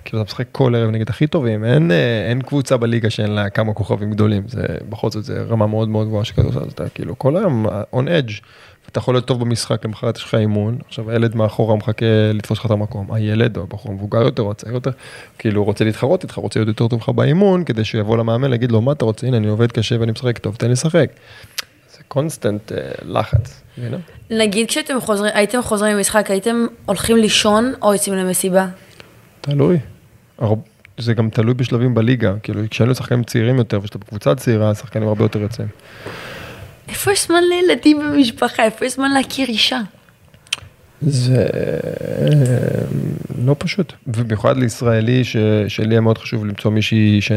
[0.05, 3.49] כאילו אתה משחק כל ערב נגד הכי טובים, אין, אה, אין קבוצה בליגה שאין לה
[3.49, 7.19] כמה כוכבים גדולים, זה בכל זאת זה רמה מאוד מאוד גבוהה של כדורסל, אתה כאילו
[7.19, 7.65] כל היום
[7.95, 8.41] on edge.
[8.93, 12.65] אתה יכול להיות טוב במשחק, למחרת יש לך אימון, עכשיו הילד מאחורה מחכה לתפוס לך
[12.65, 14.91] את המקום, הילד או הבחור מבוגר יותר או הצעיר יותר,
[15.39, 18.49] כאילו הוא רוצה להתחרות איתך, רוצה להיות יותר טוב לך באימון, כדי שהוא יבוא למאמן
[18.49, 21.09] להגיד לו מה אתה רוצה, הנה אני עובד קשה ואני משחק טוב, תן לי לשחק.
[21.91, 23.97] זה קונסטנט uh, לחץ, מבינה?
[24.29, 28.67] נגיד כשאתם חוזרים, הייתם חוזרים ממשחק, הייתם הולכים לישון או יוצאים למסיבה?
[29.41, 29.79] תלוי.
[30.97, 35.23] זה גם תלוי בשלבים בליגה, כאילו כשהיינו שחקנים צעירים יותר ושאתה בקבוצה צעירה, השחקנים הרבה
[35.23, 35.67] יותר יוצאים.
[36.89, 38.63] איפה יש זמן לילדים במשפחה?
[38.63, 39.79] איפה יש זמן להכיר אישה?
[41.01, 42.27] זה אה,
[43.45, 45.37] לא פשוט, ובמיוחד לישראלי ש...
[45.67, 47.31] שלי היה מאוד חשוב למצוא מישהי ש...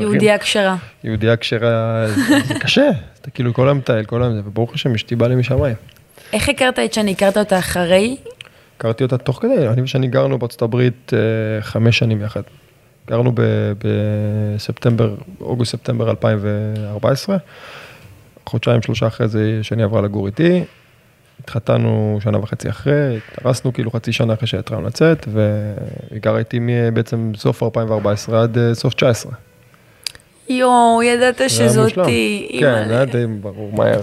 [0.00, 0.76] יהודייה כשרה.
[1.04, 5.16] יהודייה כשרה, זה- קשה, אתה כאילו כל היום מטייל, כל היום זה, וברוך השם אשתי
[5.16, 5.76] באה לי משמיים.
[6.32, 7.12] איך הכרת את שני?
[7.12, 8.16] הכרת אותה אחרי?
[8.76, 11.18] הכרתי אותה תוך כדי, אני ושאני גרנו בארצות הברית אה,
[11.62, 12.42] חמש שנים יחד.
[13.08, 13.32] גרנו
[14.56, 17.36] בספטמבר, אוגוסט-ספטמבר 2014,
[18.46, 20.64] חודשיים שלושה אחרי זה שני עברה לגור איתי,
[21.40, 26.60] התחתנו שנה וחצי אחרי, התארסנו כאילו חצי שנה אחרי שהתחלנו לצאת, והיא גרה איתי
[26.92, 29.32] בעצם סוף 2014 עד אה, סוף 19.
[30.48, 32.56] יואו, ידעת שזאתי.
[32.60, 34.00] כן, זה היה די ברור, מהר.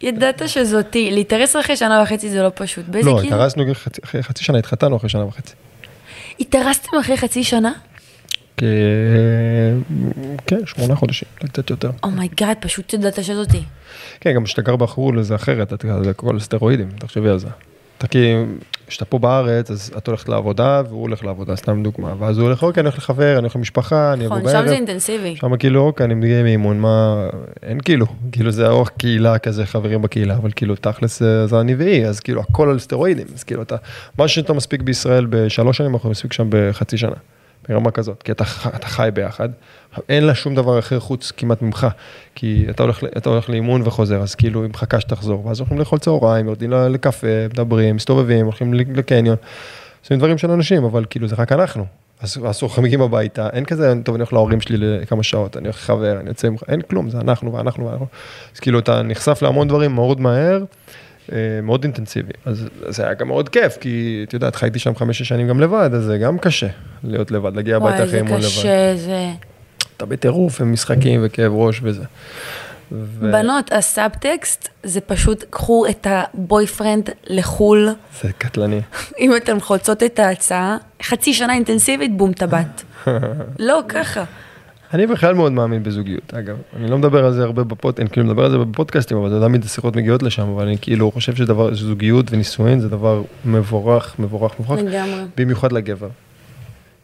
[0.00, 1.10] ידעת שזאתי.
[1.10, 2.84] להתארס אחרי שנה וחצי זה לא פשוט.
[3.02, 3.32] לא, גיל?
[3.32, 3.64] התארסנו
[4.04, 5.54] אחרי חצי שנה, התחתנו אחרי שנה וחצי.
[6.40, 7.72] התארסתם אחרי חצי שנה?
[8.56, 8.62] כ-
[10.46, 11.90] כן, שמונה חודשים, קצת יותר.
[12.02, 13.62] oh my god, פשוט ידעת שזאתי.
[14.20, 17.48] כן, גם כשאתה גר בחו"ל זה אחרת, אתה זה הכל סטרואידים, תחשבי על זה.
[17.98, 18.44] אתה כאילו,
[18.86, 22.62] כשאתה פה בארץ, אז את הולכת לעבודה והוא הולך לעבודה, סתם דוגמה, ואז הוא הולך,
[22.62, 24.74] אוקיי, אני הולך לחבר, אני הולך למשפחה, אני אבוא נכון, שם זה בערב.
[24.76, 25.36] אינטנסיבי.
[25.36, 27.26] שם כאילו, אוקיי, אני מגיע מאימון, מה,
[27.62, 31.74] אין כאילו, כאילו זה אורך קהילה כזה, חברים בקהילה, אבל כאילו, תכלס אה, זה אני
[31.74, 33.76] והיא, אז כאילו, הכל על סטרואידים, אז כאילו, אתה,
[34.18, 37.16] מה שאתה מספיק בישראל בשלוש שנים, אנחנו מספיק שם בחצי שנה,
[37.68, 38.44] ברמה כזאת, כי אתה,
[38.76, 39.48] אתה חי ביחד,
[40.08, 41.86] אין לה שום דבר אחר חוץ כמעט ממך,
[42.34, 45.98] כי אתה הולך, אתה הולך לאימון וחוזר, אז כאילו, היא מחכה שתחזור, ואז הולכים לאכול
[45.98, 49.36] צהריים, יורדים לקפה, מדברים, מסתובבים, הולכים לקניון,
[50.04, 51.84] עושים דברים של אנשים, אבל כאילו, זה רק אנחנו.
[52.20, 55.64] אז אז אנחנו מגיעים הביתה, אין כזה, טוב, אני הולך להורים שלי לכמה שעות, אני
[55.64, 58.06] הולך לחבר, אני יוצא, עם- אין כלום, זה אנחנו ואנחנו ואנחנו.
[58.54, 60.64] אז כאילו, אתה נחשף להמון דברים מאוד מהר,
[61.62, 62.32] מאוד אינטנסיבי.
[62.44, 65.90] אז זה היה גם מאוד כיף, כי את יודעת, חייתי שם חמש-שש שנים גם לבד,
[65.94, 66.68] אז זה גם קשה
[67.04, 68.46] להיות לבד, להגיע הביתה וואי, אחרי זה אימון לבד.
[68.46, 69.30] קשה, זה...
[69.96, 72.04] אתה בטירוף עם משחקים וכאב ראש וזה.
[72.92, 77.88] ו- בנות, הסאבטקסט זה פשוט, קחו את הבויפרנד לחו"ל.
[78.22, 78.80] זה קטלני.
[79.20, 82.82] אם אתן חוצות את ההצעה, חצי שנה אינטנסיבית, בום טבעת.
[83.58, 84.24] לא, ככה.
[84.94, 86.56] אני בכלל מאוד מאמין בזוגיות, אגב.
[86.76, 89.64] אני לא מדבר על זה הרבה בפוד, אני כאילו מדבר על זה בפודקאסטים, אבל תמיד
[89.64, 94.80] השיחות מגיעות לשם, אבל אני כאילו חושב שדבר, שזוגיות ונישואין זה דבר מבורך, מבורך, מבורך,
[94.80, 95.24] לגמרי.
[95.36, 96.08] במיוחד לגבר.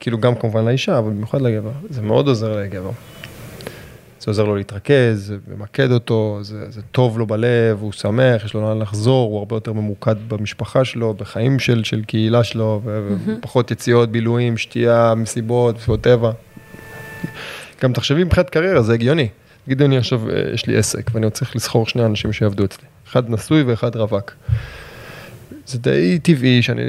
[0.01, 1.71] כאילו גם כמובן לאישה, אבל במיוחד לגבר.
[1.90, 2.90] זה מאוד עוזר לגבר.
[4.21, 8.55] זה עוזר לו להתרכז, זה ממקד אותו, זה, זה טוב לו בלב, הוא שמח, יש
[8.55, 12.81] לו לאן לחזור, הוא הרבה יותר ממוקד במשפחה שלו, בחיים של, של קהילה שלו,
[13.27, 16.31] ופחות יציאות, בילויים, שתייה, מסיבות, מסיבות טבע.
[17.83, 19.29] גם תחשבי מבחינת קריירה, זה הגיוני.
[19.64, 22.85] תגידי, אני עכשיו, אה, יש לי עסק, ואני צריך לסחור שני אנשים שיעבדו אצלי.
[23.09, 24.33] אחד נשוי ואחד רווק.
[25.66, 26.83] זה די טבעי שאני,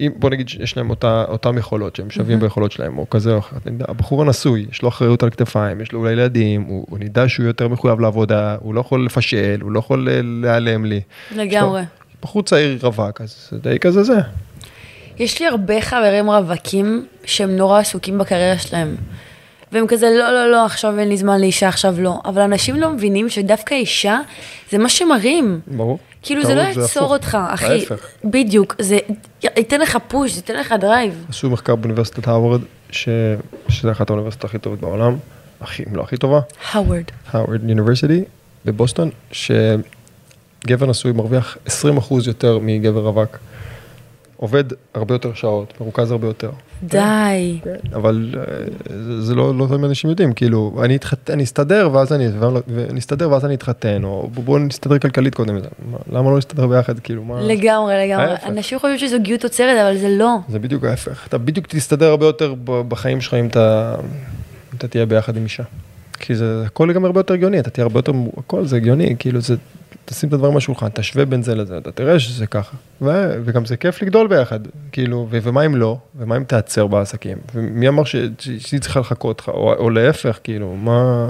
[0.00, 3.38] אם, בוא נגיד שיש להם אותה, אותם יכולות, שהם שווים ביכולות שלהם, או כזה או
[3.38, 3.56] אחר.
[3.80, 7.46] הבחור הנשוי, יש לו אחריות על כתפיים, יש לו אולי ילדים, הוא, הוא נדע שהוא
[7.46, 11.00] יותר מחויב לעבודה, הוא לא יכול לפשל, הוא לא יכול אה, להיעלם לי.
[11.34, 11.82] לגמרי.
[12.22, 14.18] בחור צעיר רווק, אז זה די כזה זה.
[15.18, 18.96] יש לי הרבה חברים רווקים שהם נורא עסוקים בקריירה שלהם.
[19.74, 22.20] והם כזה, לא, לא, לא, עכשיו אין לי זמן לאישה, עכשיו לא.
[22.24, 24.20] אבל אנשים לא מבינים שדווקא אישה,
[24.70, 25.60] זה מה שמרים.
[25.66, 25.98] ברור.
[26.22, 27.14] כאילו, זה לא יעצור.
[27.14, 27.66] אותך, אחי.
[27.66, 28.06] ההפך.
[28.24, 28.98] בדיוק, זה
[29.42, 31.24] ייתן לך push, זה ייתן לך drive.
[31.28, 32.60] עשו מחקר באוניברסיטת הרווארד,
[32.90, 33.08] ש...
[33.68, 35.16] שזה אחת האוניברסיטות הכי טובות בעולם,
[35.60, 36.40] הכי, אם לא הכי טובה,
[36.72, 37.04] הווארד.
[37.32, 38.24] הרווארד יוניברסיטי
[38.64, 41.70] בבוסטון, שגבר נשוי מרוויח 20%
[42.26, 43.38] יותר מגבר רווק.
[44.36, 46.50] עובד הרבה יותר שעות, מרוכז הרבה יותר.
[46.82, 47.60] די.
[47.64, 48.42] כן, אבל אה,
[48.88, 50.82] זה, זה לא, לא תמיד אנשים יודעים, כאילו,
[51.28, 52.28] אני אסתדר ואז אני,
[52.66, 56.98] ואני אסתדר ואז אני אתחתן, או בואו נסתדר כלכלית קודם, מה, למה לא נסתדר ביחד,
[56.98, 57.40] כאילו, מה...
[57.40, 58.24] לגמרי, לגמרי.
[58.24, 58.46] ההפך.
[58.46, 60.36] אנשים חושבים שזוגיות עוצרת, אבל זה לא.
[60.48, 63.94] זה בדיוק ההפך, אתה בדיוק תסתדר הרבה יותר בחיים שלך אם אתה,
[64.72, 65.62] אם אתה תהיה ביחד עם אישה.
[66.18, 69.40] כי זה הכל גם הרבה יותר הגיוני, אתה תהיה הרבה יותר, הכל זה הגיוני, כאילו
[69.40, 69.56] זה,
[70.04, 72.76] תשים את הדברים על השולחן, תשווה בין זה לזה, אתה תראה שזה ככה.
[73.02, 74.60] ו, וגם זה כיף לגדול ביחד,
[74.92, 79.00] כאילו, ו, ומה אם לא, ומה אם תעצר בעסקים, ומי אמר ש, ש, שהיא צריכה
[79.00, 81.28] לחכות לך, או, או להפך, כאילו, מה,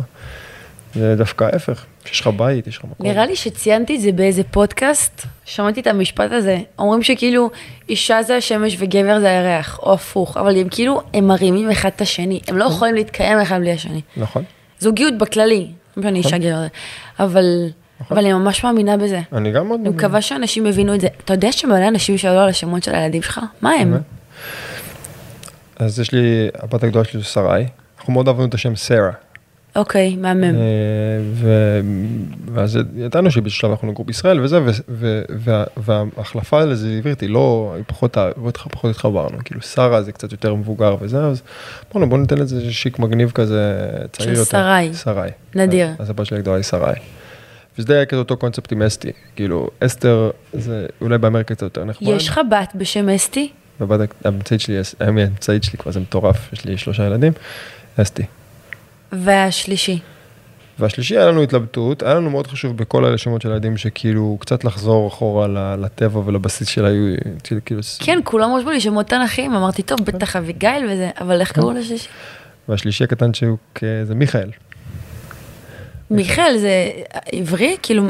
[0.94, 3.06] זה דווקא ההפך, יש לך בית, יש לך מקום.
[3.06, 6.58] נראה לי שציינתי את זה באיזה פודקאסט, שמעתי את המשפט הזה.
[6.78, 7.50] אומרים שכאילו,
[7.88, 12.00] אישה זה השמש וגבר זה הירח, או הפוך, אבל הם כאילו, הם מרימים אחד את
[12.00, 14.00] השני, הם לא יכולים להתקיים אחד בלי השני.
[14.16, 14.44] נכון,
[14.78, 16.66] זוגיות בכללי, לא שאני אישה גבר,
[17.20, 17.44] אבל,
[18.10, 19.20] אבל אני ממש מאמינה בזה.
[19.32, 19.80] אני גם מאוד...
[19.80, 21.08] אני מקווה שאנשים יבינו את זה.
[21.24, 23.40] אתה יודע שמלא אנשים שאלו על השמות של הילדים שלך?
[23.62, 23.96] מה הם?
[25.76, 27.66] אז יש לי, הבת הגדולה שלי שרי,
[27.98, 29.10] אנחנו מאוד אהבנו את השם סרה.
[29.76, 30.44] אוקיי, מהמם.
[30.44, 30.50] אה,
[32.54, 34.60] ואז ידענו שבאיזשהו שלב אנחנו נגור בישראל וזה,
[35.76, 38.16] וההחלפה לזה עברית היא לא, היא פחות,
[38.70, 41.42] פחות התחברנו, כאילו שרה זה קצת יותר מבוגר וזה, אז
[41.92, 44.50] אמרנו בוא ניתן לזה שיק מגניב כזה, צעיר של יותר.
[44.50, 44.94] שרי.
[44.94, 45.30] שרי.
[45.54, 45.88] נדיר.
[45.98, 46.94] אז הבת שלי הגדולה היא שרי.
[47.78, 52.08] וזה היה כזה אותו קונספט עם אסתי, כאילו אסתר זה אולי באמריקה קצת יותר נחמד.
[52.08, 53.50] יש לך בת בשם אסתי?
[53.80, 57.32] והבת האמצעית שלי, האמצעית שלי כבר זה מטורף, יש לי שלושה ילדים,
[57.96, 58.22] אסתי.
[59.12, 59.98] והשלישי.
[60.78, 65.08] והשלישי היה לנו התלבטות, היה לנו מאוד חשוב בכל השמות של הילדים שכאילו קצת לחזור
[65.08, 67.60] אחורה לטבע ולבסיס של היו, כאילו,
[68.00, 72.08] כן, כולם רשמו לי שמות תנכים, אמרתי, טוב, בטח אביגיל וזה, אבל איך קראו לשלישי?
[72.68, 74.50] והשלישי הקטן שהוא כ- זה מיכאל,
[76.10, 76.90] מיכאל זה
[77.32, 77.76] עברי?
[77.82, 78.02] כאילו,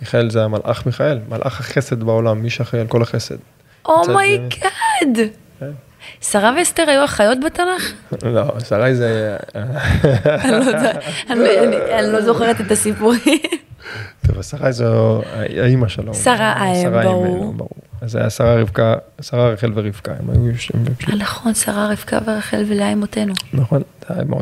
[0.00, 3.36] מיכאל זה המלאך מיכאל, מלאך החסד בעולם, מי שאחראי על כל החסד.
[3.86, 5.28] oh my god.
[5.60, 5.70] כן.
[6.20, 7.92] שרה ואסתר היו אחיות בתנ"ך?
[8.34, 9.36] לא, שרי זה,
[11.30, 11.76] אני לא אני
[12.06, 13.20] לא- לא זוכרת את הסיפורים.
[14.26, 16.14] טוב, שרי זו האימא שלו.
[16.14, 17.26] שרה האם, שרה ברור.
[17.26, 17.70] אימנו, ברור.
[18.00, 20.78] אז היה שרה רבקה, שרה רחל ורבקה, הם היו שם,
[21.10, 23.34] אה, נכון, שרה, רבקה ורחל ולאה אמותינו.
[23.52, 23.82] נכון,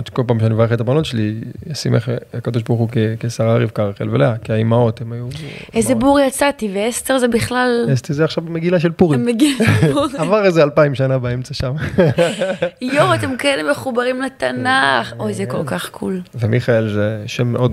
[0.09, 1.35] שכל פעם שאני מברך את הבנות שלי,
[1.67, 2.89] ישימך הקדוש ברוך הוא
[3.21, 5.27] כשרה רבקה רחל ולאה, כי האימהות הם היו...
[5.75, 7.89] איזה בור יצאתי, ואסתר זה בכלל...
[7.93, 9.27] אסתי זה עכשיו במגילה של פורים.
[10.19, 11.73] עבר איזה אלפיים שנה באמצע שם.
[12.81, 15.13] יואו, אתם כאלה מחוברים לתנ"ך.
[15.19, 16.21] אוי, זה כל כך קול.
[16.35, 17.73] ומיכאל זה שם מאוד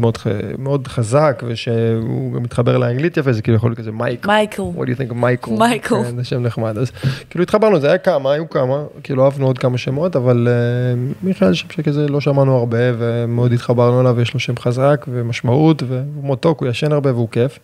[0.57, 4.27] מאוד חזק, ושהוא גם מתחבר לאנגלית יפה, זה כאילו יכול להיות כזה מייקל.
[4.27, 4.63] מייקל.
[4.77, 5.51] What do you think of מייקל?
[5.51, 6.03] מייקל.
[6.03, 6.77] כן, זה שם נחמד.
[6.77, 6.91] אז
[7.29, 11.53] כאילו התחברנו, זה היה כמה, היו כמה, כאילו אהבנו עוד כמה שמות, אבל אה, מיכאל
[11.53, 16.61] שם שכזה לא שמענו הרבה, ומאוד התחברנו אליו, יש לו שם חזק ומשמעות, והוא מותוק,
[16.61, 17.59] הוא ישן הרבה והוא כיף.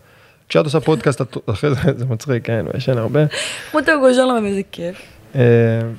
[0.48, 3.20] כשאת עושה פודקאסט, אחרי זה, זה מצחיק, כן, הוא ישן הרבה.
[3.74, 4.96] מותו גוז'ר להם איזה כיף.
[5.34, 5.40] אה,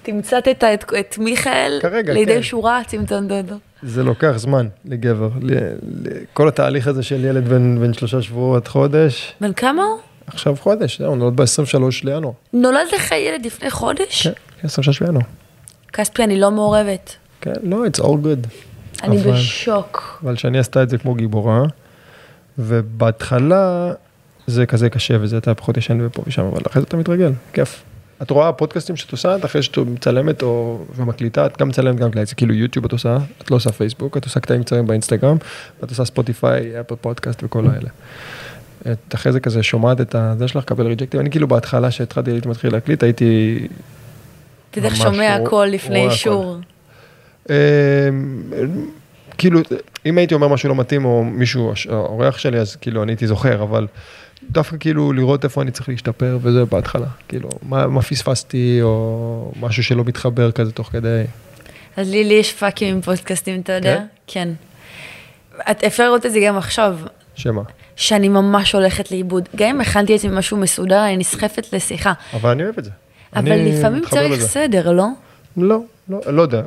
[0.03, 1.79] תמצתת את, מיכאל
[2.13, 2.43] לידי כן.
[2.43, 3.55] שורה, צמצום דודו.
[3.83, 5.29] זה לוקח זמן לגבר.
[6.33, 9.99] כל התהליך הזה של ילד בן, שלושה שבועות, חודש, בן כמה הוא?
[10.27, 12.33] עכשיו חודש, זהו, הוא נולד ב-23 לינואר.
[12.53, 14.27] נולד לך ילד לפני חודש?
[14.27, 14.33] כן,
[14.63, 15.25] 23 לינואר.
[15.93, 17.15] כספי, אני לא מעורבת.
[17.43, 18.47] כן, לא, it's all good.
[19.03, 20.19] אני אבל- בשוק.
[20.23, 21.61] אבל שאני עשתה את זה כמו גיבורה,
[22.59, 23.91] ובהתחלה
[24.47, 27.83] זה כזה קשה וזה אתה פחות ישן ופה ושם, אבל אחרי זה אתה מתרגל, כיף.
[28.21, 32.07] את רואה פודקאסטים שאת עושה, את אחרי שאת מצלמת או ומקליטה, את גם מצלמת גם
[32.07, 35.37] מקליטה, זה כאילו יוטיוב את עושה, את לא עושה פייסבוק, את עושה קטעים קצרים באינסטגרם,
[35.81, 37.89] ואת עושה ספוטיפיי, אפל פודקאסט וכל האלה.
[38.91, 42.47] את אחרי זה כזה שומעת את זה שלך, קבל ריג'קטים, אני כאילו בהתחלה שהתחלתי, הייתי
[42.49, 43.59] מתחיל להקליט, הייתי
[44.77, 46.05] יודע, ממש שומע הכל לפני.
[46.05, 46.57] אישור.
[47.49, 47.55] אה,
[49.37, 49.59] כאילו,
[50.05, 53.63] אם הייתי אומר משהו לא מתאים, או מישהו, האורח שלי, אז כאילו, אני הייתי זוכר,
[53.63, 53.87] אבל
[54.51, 57.05] דווקא כאילו לראות איפה אני צריך להשתפר, וזה בהתחלה.
[57.27, 61.23] כאילו, מה, מה פספסתי, או משהו שלא מתחבר כזה תוך כדי.
[61.97, 64.01] אז לי לי יש פאקים עם פודקאסטים, אתה יודע?
[64.27, 64.49] כן.
[65.71, 66.97] את- אפשר לראות את זה גם עכשיו,
[67.35, 67.61] שמה?
[67.95, 69.49] שאני ממש הולכת לאיבוד.
[69.55, 72.13] גם אם הכנתי עצמי משהו מסודר, אני נסחפת לשיחה.
[72.33, 72.89] אבל אני אוהב את זה.
[73.35, 74.47] אבל לפעמים צריך לזה.
[74.47, 75.05] סדר, לא?
[75.57, 75.79] לא,
[76.09, 76.61] לא, לא יודע.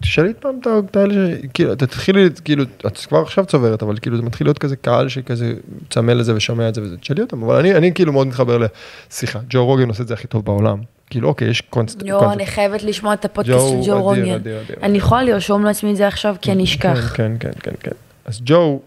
[0.00, 1.46] תשאלי את פעם את האלה ש...
[1.54, 5.52] כאילו, תתחילי, כאילו, את כבר עכשיו צוברת, אבל כאילו זה מתחיל להיות כזה קהל שכזה
[5.90, 9.38] צמא לזה ושומע את זה וזה, תשאלי אותם, אבל אני, אני כאילו מאוד מתחבר לשיחה.
[9.50, 10.78] ג'ו רוגן עושה את זה הכי טוב בעולם.
[11.10, 12.02] כאילו, אוקיי, יש קונספט.
[12.06, 14.38] יואו, אני חייבת לשמוע את הפודקאסט של ג'ו אדיר,
[14.82, 17.12] אני יכולה לרשום לעצמי את זה עכשיו, כי אני אשכח.
[17.16, 17.90] כן, כן, כן, כן.
[18.24, 18.80] אז ג'ו,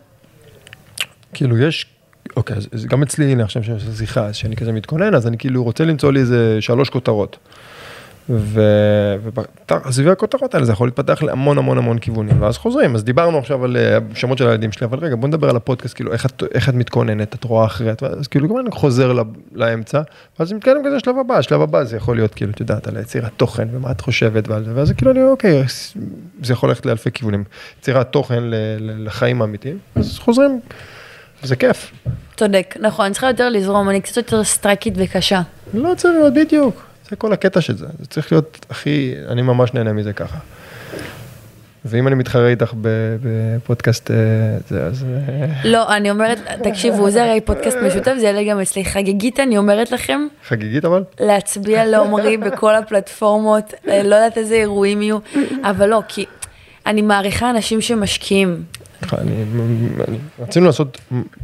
[1.33, 1.85] כאילו יש,
[2.37, 5.37] אוקיי, אז אז גם אצלי, הנה עכשיו שיש שיחה, אז שאני כזה מתכונן, אז אני
[5.37, 7.37] כאילו רוצה למצוא לי איזה שלוש כותרות.
[8.29, 13.63] וסביב הכותרות האלה זה יכול להתפתח להמון המון המון כיוונים, ואז חוזרים, אז דיברנו עכשיו
[13.65, 16.43] על אה, שמות של הילדים שלי, אבל רגע, בוא נדבר על הפודקאסט, כאילו, איך את,
[16.53, 19.13] איך את מתכוננת, את רואה אחרת, אז כאילו, גם אני חוזר
[19.53, 20.01] לאמצע,
[20.39, 23.31] ואז מתקדם כזה לשלב הבא, השלב הבא זה יכול להיות, כאילו, את יודעת, על יצירת
[23.37, 25.63] תוכן, ומה את חושבת ועל זה, ואז כאילו, אני, אוקיי,
[26.43, 27.43] זה יכול ללכת לאלפי כיוונים,
[27.79, 30.59] יצירת תוכן ל- לחיים האמיתיים, אז חוזרים,
[31.43, 31.91] זה כיף.
[32.37, 35.41] צודק, נכון, אני צריכה יותר לזרום, אני קצת יותר סטרייקית וקשה.
[35.73, 39.73] לא צריך להיות בדיוק, זה כל הקטע של זה, זה צריך להיות הכי, אני ממש
[39.73, 40.37] נהנה מזה ככה.
[41.85, 42.73] ואם אני מתחרה איתך
[43.21, 44.15] בפודקאסט, אה,
[44.67, 45.03] זה, אז...
[45.03, 48.85] אה, לא, אני אומרת, תקשיבו, זה הרי פודקאסט משותף, זה יעלה גם אצלי.
[48.85, 51.03] חגיגית, אני אומרת לכם, חגיגית אבל?
[51.19, 55.17] להצביע לעומרי בכל הפלטפורמות, אה, לא יודעת איזה אירועים יהיו,
[55.63, 56.25] אבל לא, כי
[56.85, 58.63] אני מעריכה אנשים שמשקיעים.
[59.13, 59.45] אני,
[60.39, 61.01] רצינו לעשות,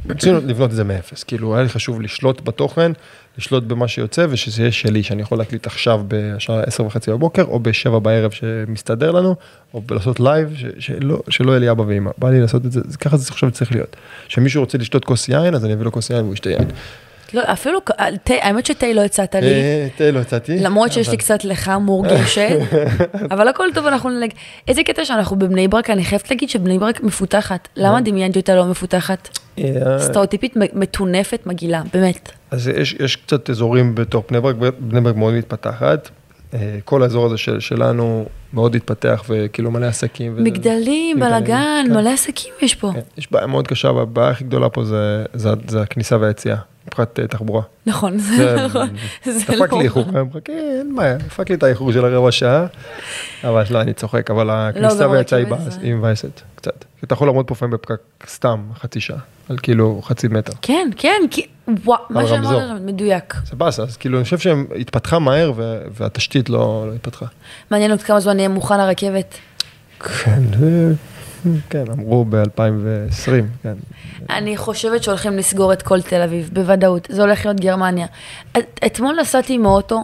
[0.10, 2.92] רצינו לבנות את זה מאפס, כאילו היה לי חשוב לשלוט בתוכן,
[3.38, 7.60] לשלוט במה שיוצא ושזה יהיה שלי, שאני יכול להקליט עכשיו בשעה עשר וחצי בבוקר, או
[7.60, 9.36] בשבע בערב שמסתדר לנו,
[9.74, 12.82] או לעשות live, ש, שלא, שלא יהיה לי אבא ואמא, בא לי לעשות את זה,
[13.00, 13.96] ככה זה עכשיו צריך להיות.
[14.28, 16.68] שמישהו רוצה לשתות כוס יין, אז אני אביא לו כוס יין והוא ישתה יין.
[17.34, 17.80] לא, אפילו,
[18.24, 19.52] תה, האמת שתה לא הצעת לי.
[19.52, 20.60] אה, תה לא יצאתי.
[20.60, 22.58] למרות שיש לי קצת לך מורגשת,
[23.32, 24.32] אבל הכל טוב, אנחנו נלג...
[24.68, 27.68] איזה קטע שאנחנו בבני ברק, אני חייבת להגיד שבני ברק מפותחת.
[27.76, 29.30] למה דמיינתי אותה לא מפותחת?
[29.60, 32.32] אה, סטריאוטיפית מטונפת מגעילה, באמת.
[32.52, 36.10] אז יש, יש קצת אזורים בתוך בני ברק, בני ברק מאוד מתפתחת.
[36.54, 40.44] אה, כל האזור הזה של, שלנו מאוד התפתח וכאילו מלא עסקים.
[40.44, 41.94] מגדלים, בלאגן, כן.
[41.94, 42.92] מלא עסקים יש פה.
[42.94, 47.20] כן, יש בעיה מאוד קשה, הבעיה הכי גדולה פה זה, זה, זה הכניסה והיציאה, מבחינת
[47.20, 47.62] אה, תחבורה.
[47.86, 48.90] נכון, זה- נכון.
[49.28, 49.82] דפק לי לא.
[49.82, 50.04] איחור,
[50.50, 52.66] אין בעיה, דפק לי את האיחור של הרבע שעה,
[53.44, 55.42] אבל לא, אני צוחק, אבל הכניסה גם והיציאה
[55.82, 56.86] היא מבאסת קצת.
[57.04, 57.96] אתה יכול לעמוד פה לפעמים בפקק
[58.28, 59.18] סתם חצי שעה,
[59.50, 60.54] על כאילו חצי מטר.
[60.62, 61.22] כן, כן.
[61.86, 62.28] וואו, מה.
[62.28, 63.34] שאמרת מדויק.
[63.46, 65.52] זה באסה, אז כאילו אני חושב שהתפתחה מהר
[65.92, 67.26] והתשתית לא, לא התפתחה.
[67.72, 69.36] מעניין עוד כמה זמן נהיה מוכן לרכבת.
[70.00, 70.44] כן,
[71.70, 73.30] כן, אמרו ב-2020,
[73.64, 73.74] כן.
[74.30, 77.08] אני חושבת שהולכים לסגור את כל תל אביב, בוודאות.
[77.12, 78.06] זה הולך להיות גרמניה.
[78.58, 80.02] את- אתמול נסעתי עם האוטו,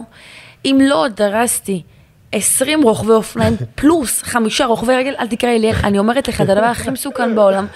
[0.64, 1.82] אם לא דרסתי
[2.32, 6.64] 20 רוכבי אופניים פלוס חמישה רוכבי רגל, אל תקרא לי, אני אומרת לך, זה הדבר
[6.66, 7.66] הכי מסוכן בעולם.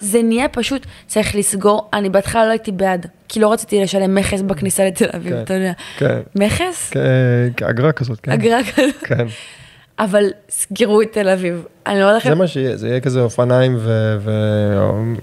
[0.00, 1.88] זה נהיה פשוט, צריך לסגור.
[1.92, 5.54] אני בהתחלה לא הייתי בעד, כי לא רציתי לשלם מכס בכניסה לתל אביב, כן, אתה
[5.54, 5.72] יודע.
[5.96, 6.20] כן.
[6.34, 6.90] מכס?
[6.90, 6.96] כ-
[7.56, 8.32] כאגרה כזאת, כן.
[8.32, 8.94] אגרה כזאת.
[9.04, 9.26] כן.
[9.98, 11.64] אבל סגרו את תל אביב.
[11.86, 14.16] אני לא לכם, זה מה שיהיה, זה יהיה כזה אופניים ו...
[14.20, 15.14] ו-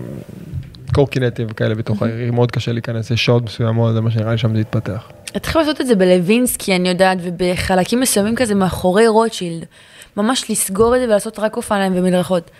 [1.50, 4.62] וכאלה בתוך העיר, מאוד קשה להיכנס, יש שעות מסוימות, זה מה שנראה לי שם זה
[4.62, 5.12] יתפתח.
[5.36, 9.66] התחילו לעשות את זה בלווינסקי, אני יודעת, ובחלקים מסוימים כזה מאחורי רוטשילד.
[10.18, 12.52] ממש לסגור את זה ולעשות רק אופניים ומדרכות.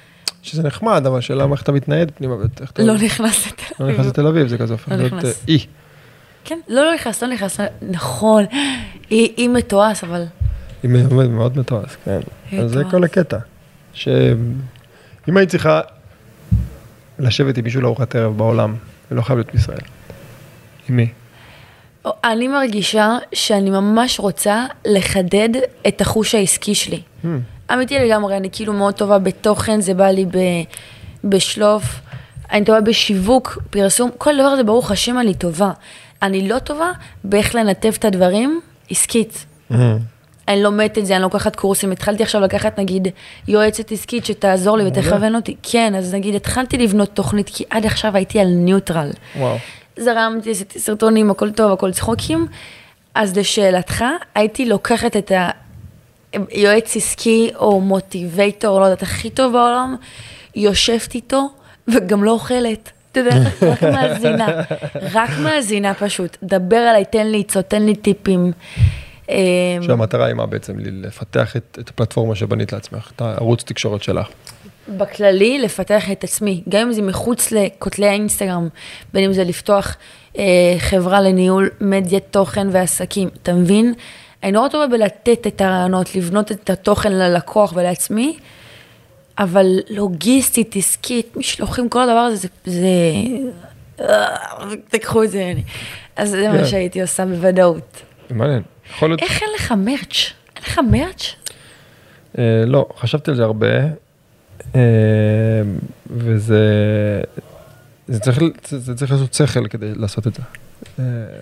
[0.44, 2.84] שזה נחמד, אבל השאלה איך אתה מתנייד פנימה, ואיך אתה...
[2.84, 3.96] לא נכנס לתל לא אביב.
[3.96, 5.14] נכנס לתל אביב, זה כזה הופך לא להיות.
[5.26, 5.66] אה, אי.
[6.46, 8.46] כן, לא, לא נכנס, לא נכנס, נכון.
[9.10, 10.24] היא מתועש, אבל...
[10.84, 12.20] היא מאוד- מאוד מתועש, כן.
[12.60, 12.84] אז זה.
[12.92, 13.38] כל הקטע.
[13.94, 15.82] שאם היית צריכה
[17.20, 18.76] לשבת עם מישהו לארוחת ערב בעולם,
[19.12, 19.80] ולא חייב להיות בישראל.
[20.90, 21.08] עם מי?
[22.24, 25.50] אני מרגישה שאני ממש רוצה לחדד
[25.88, 27.02] את החוש העסקי שלי.
[27.24, 27.28] Hmm.
[27.74, 30.38] אמיתי לגמרי, אני כאילו מאוד טובה בתוכן, זה בא לי ב,
[31.24, 31.84] בשלוף,
[32.52, 35.72] אני טובה בשיווק, פרסום, כל דבר הזה ברוך השם אני טובה.
[36.22, 36.92] אני לא טובה
[37.24, 39.46] באיך לנתב את הדברים עסקית.
[40.54, 43.08] אני לומדת את זה, אני לוקחת קורסים, התחלתי עכשיו לקחת נגיד
[43.48, 48.16] יועצת עסקית שתעזור לי ותכוון אותי, כן, אז נגיד התחלתי לבנות תוכנית, כי עד עכשיו
[48.16, 49.10] הייתי על ניוטרל.
[49.36, 49.58] וואו.
[49.98, 52.48] זרמתי, עשיתי סרטונים, הכל טוב, הכל צחוקים.
[53.16, 54.04] אז לשאלתך,
[54.36, 55.32] הייתי לוקחת את
[56.34, 59.96] היועץ עסקי או מוטיבייטור, לא יודעת, הכי טוב בעולם,
[60.56, 61.50] יושבת איתו
[61.88, 62.92] וגם לא אוכלת.
[63.12, 64.48] אתה יודע, רק מאזינה,
[65.14, 66.38] רק מאזינה פשוט.
[66.44, 68.52] דבר עליי, תן לי עצות, תן לי טיפים.
[69.32, 70.74] אה, שהמטרה היא מה בעצם?
[70.80, 74.28] לפתח את, את הפלטפורמה שבנית לעצמך, את הערוץ תקשורת שלך.
[74.98, 78.68] בכללי, לפתח את עצמי, גם אם זה מחוץ לכותלי האינסטגרם,
[79.14, 79.98] בין אם זה לפתוח
[80.38, 80.44] אה,
[80.78, 83.94] חברה לניהול מדיית תוכן ועסקים, אתה מבין?
[84.44, 88.38] אני נורא טובה בלתת את הרעיונות, לבנות את התוכן ללקוח ולעצמי,
[89.38, 92.48] אבל לוגיסטית, עסקית, משלוחים, כל הדבר הזה, זה...
[92.66, 92.88] זה...
[94.10, 94.36] אה,
[94.90, 95.54] תקחו את זה.
[96.16, 96.66] אז זה מה כן.
[96.66, 98.02] שהייתי עושה בוודאות.
[98.30, 98.62] מעניין.
[98.92, 99.22] יכול להיות...
[99.22, 100.34] איך אין לך מרץ'?
[100.56, 101.36] אין לך מרץ'?
[102.38, 103.68] אה, לא, חשבתי על זה הרבה,
[104.76, 104.82] אה,
[106.10, 106.62] וזה...
[108.08, 110.42] זה צריך, זה, זה צריך לעשות שכל כדי לעשות את זה.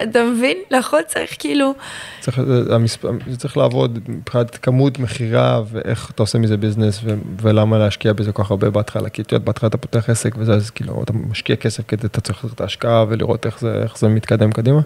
[0.03, 0.57] אתה מבין?
[0.71, 1.73] נכון, צריך כאילו...
[2.19, 2.39] צריך,
[2.71, 8.13] המספר, זה צריך לעבוד מבחינת כמות מכירה ואיך אתה עושה מזה ביזנס ו, ולמה להשקיע
[8.13, 11.03] בזה כל כך הרבה בהתחלה, כי את יודעת, בהתחלה אתה פותח עסק וזה, אז כאילו,
[11.03, 14.51] אתה משקיע כסף כדי, אתה צריך לעשות את ההשקעה ולראות איך זה, איך זה מתקדם
[14.51, 14.81] קדימה.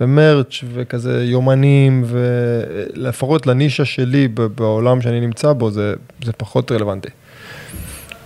[0.00, 7.08] ומרץ' וכזה יומנים ולפחות לנישה שלי בעולם שאני נמצא בו זה, זה פחות רלוונטי.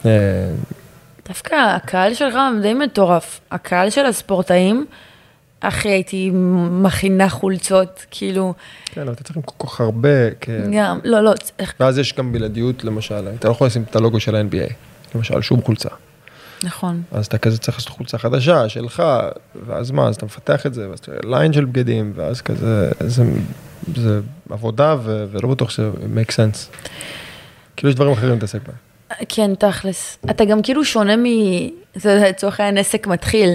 [0.07, 0.11] אה,
[1.29, 3.41] דווקא הקהל שלך די מטורף.
[3.51, 4.87] הקהל של הספורטאים,
[5.61, 6.31] אחי, הייתי
[6.71, 8.55] מכינה חולצות, כאילו...
[8.85, 10.31] כן, אבל אתה צריך כל כך הרבה.
[10.41, 10.71] כן.
[10.73, 11.33] גם, לא, לא.
[11.81, 14.73] ואז יש גם בלעדיות, למשל, אתה לא יכול לשים את הלוגו של ה-NBA,
[15.15, 15.89] למשל, שום חולצה.
[16.63, 17.03] נכון.
[17.13, 19.03] אז אתה כזה צריך לעשות חולצה חדשה שלך,
[19.67, 23.25] ואז מה, אז אתה מפתח את זה, ואז אתה ליין של בגדים, ואז כזה, זה,
[23.97, 24.21] זה
[24.51, 26.77] עבודה, ו, ולא בטוח שזה make sense.
[27.77, 28.77] כאילו יש דברים אחרים להתעסק בהם.
[29.29, 30.19] כן, תכלס.
[30.31, 31.25] אתה גם כאילו שונה מ...
[31.95, 33.51] זה לצורך העניין עסק מתחיל.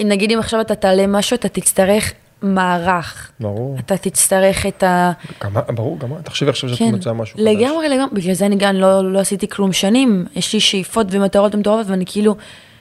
[0.00, 2.12] נגיד אם עכשיו אתה תעלה משהו, אתה תצטרך
[2.42, 3.30] מערך.
[3.40, 3.78] ברור.
[3.78, 5.12] אתה תצטרך את ה...
[5.44, 7.64] גם, ברור, גם, תחשבי עכשיו שאת כן, מוצאה משהו לגמרי, חדש.
[7.64, 8.20] לגמרי, לגמרי.
[8.20, 10.26] בגלל זה אני גם לא, לא עשיתי כלום שנים.
[10.34, 12.36] יש לי שאיפות ומטרות מטורפות, ואני כאילו...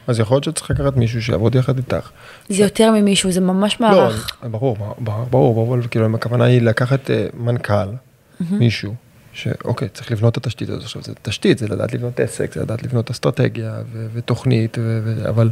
[0.08, 2.10] אז יכול להיות שצריך לקחת מישהו שיעבוד יחד איתך.
[2.50, 4.38] זה יותר ממישהו, זה ממש מערך.
[4.44, 7.90] לא, ברור, ברור, ברור, ברור, כאילו, אם הכוונה היא לקחת uh, מנכ"ל,
[8.52, 8.94] מישהו,
[9.34, 10.84] שאוקיי, צריך לבנות את התשתית הזאת.
[10.84, 15.30] עכשיו, זה תשתית, זה לדעת לבנות עסק, זה לדעת לבנות אסטרטגיה ו- ותוכנית, ו- ו-
[15.30, 15.50] אבל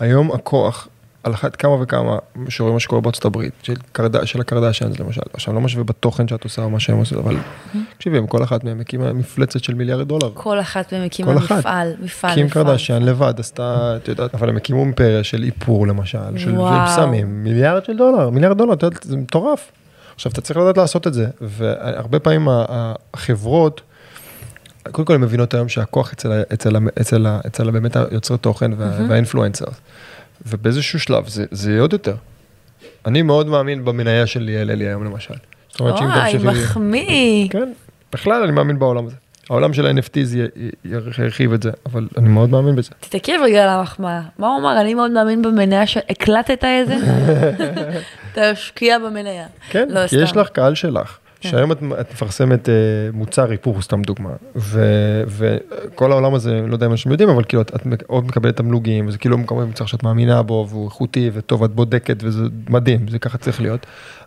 [0.00, 0.88] היום הכוח,
[1.26, 4.24] על אחת כמה וכמה, שרואים מה שקורה בארצות הברית, של, קרד...
[4.26, 7.36] של הקרדשיאנס למשל, עכשיו לא משווה בתוכן שאת עושה או מה שהם עושים, אבל
[7.96, 10.30] תקשיבי, כל אחת מהם הקימה מפלצת של מיליארד דולר.
[10.34, 11.58] כל אחת מהם הקימה כל אחת.
[11.58, 12.64] מפעל, מפעל, קים מפעל.
[12.64, 16.54] קרדשיאן לבד עשתה, את יודעת, אבל הם הקימו אימפריה של איפור למשל, של.
[16.96, 19.72] סמים, מיליארד של דולר, מיליארד דולר, זה מטורף.
[20.14, 23.80] עכשיו, אתה צריך לדעת לעשות את זה, והרבה פעמים החברות,
[24.92, 28.98] קודם כל הן מבינות היום שהכוח אצל, אצל, אצל, אצל ה- באמת היוצרי תוכן וה-
[29.08, 29.64] והאינפלואנסר,
[30.46, 32.14] ובאיזשהו שלב זה, זה יהיה עוד יותר.
[33.06, 35.34] אני מאוד מאמין במניה של ליאל אלי היום למשל.
[35.68, 36.46] זאת אומרת שאם וואי, תמשיכי...
[36.46, 37.48] מחמיא.
[37.50, 37.72] כן,
[38.12, 39.16] בכלל אני מאמין בעולם הזה.
[39.50, 40.18] העולם של ה-NFT
[40.84, 42.90] ירחיב את זה, אבל אני מאוד מאמין בזה.
[43.00, 44.20] תתעכב רגע על המחמאה.
[44.38, 44.80] מה הוא אמר?
[44.80, 46.96] אני מאוד מאמין במניה שהקלטת את זה?
[48.34, 49.46] תשקיע במניה.
[49.70, 50.36] כן, לא, כי יש.
[50.36, 51.18] לך קהל שלך.
[51.50, 52.74] שהיום את, את מפרסמת אה,
[53.12, 57.62] מוצר איפור, סתם דוגמה, ו- וכל העולם הזה, לא יודע אם אנשים יודעים, אבל כאילו
[57.62, 61.64] את, את עוד מקבלת תמלוגים, וזה כאילו מקבל מוצר שאת מאמינה בו, והוא איכותי וטוב,
[61.64, 63.86] את בודקת, וזה מדהים, זה ככה צריך להיות,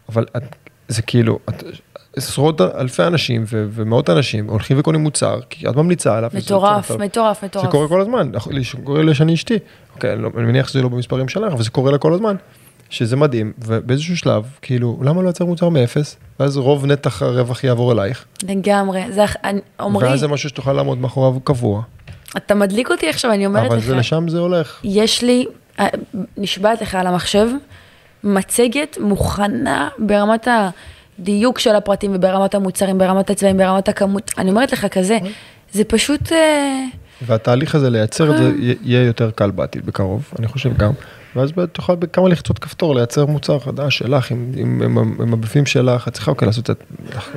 [0.10, 0.44] אבל את,
[0.88, 1.64] זה כאילו, את,
[2.16, 6.30] עשרות אלפי אנשים ו- ומאות אנשים הולכים וקונים מוצר, כי את ממליצה עליו.
[6.34, 6.92] מטורף.
[6.92, 7.66] מטורף, מטורף.
[7.66, 9.58] זה קורה כל הזמן, לי- קורה לי שאני אשתי.
[9.96, 12.36] אוקיי, אני, לא, אני מניח שזה לא במספרים שלך, אבל זה קורה לה כל הזמן.
[12.89, 16.17] שזה מדהים, ובאיזשהו שלב, כאילו, למה לא לייצר מוצר מאפס?
[16.39, 19.02] ואז רוב נתח הרווח יעבור אלייך, לגמרי.
[19.12, 19.25] זה,
[19.80, 21.82] עמרי, ואז זה משהו שתוכל לעמוד מאחוריו קבוע,
[22.38, 23.84] אתה מדליק אותי עכשיו, אני אומרת אבל לך.
[23.86, 24.80] זה לשם זה הולך.
[24.84, 25.45] יש לי,
[25.80, 25.88] אה,
[26.38, 27.47] נשבעת לך על המחשב,
[28.23, 30.47] מצגת מוכנה ברמת
[31.19, 34.32] הדיוק של הפרטים וברמת המוצרים, ברמת הצבעים, ברמת הכמות.
[34.38, 35.17] אני אומרת לך כזה,
[35.71, 36.32] זה פשוט...
[36.32, 36.84] אה,
[37.21, 38.52] והתהליך הזה לייצר את זה.
[38.60, 40.91] י- יהיה יותר קל בעתיד בקרוב, אני חושב גם.
[41.36, 46.08] ואז תוכל בכמה לחיצות כפתור לייצר מוצר חדש שלך, עם, עם, עם, עם הבפים שלך,
[46.08, 46.70] את צריכה אוקיי לעשות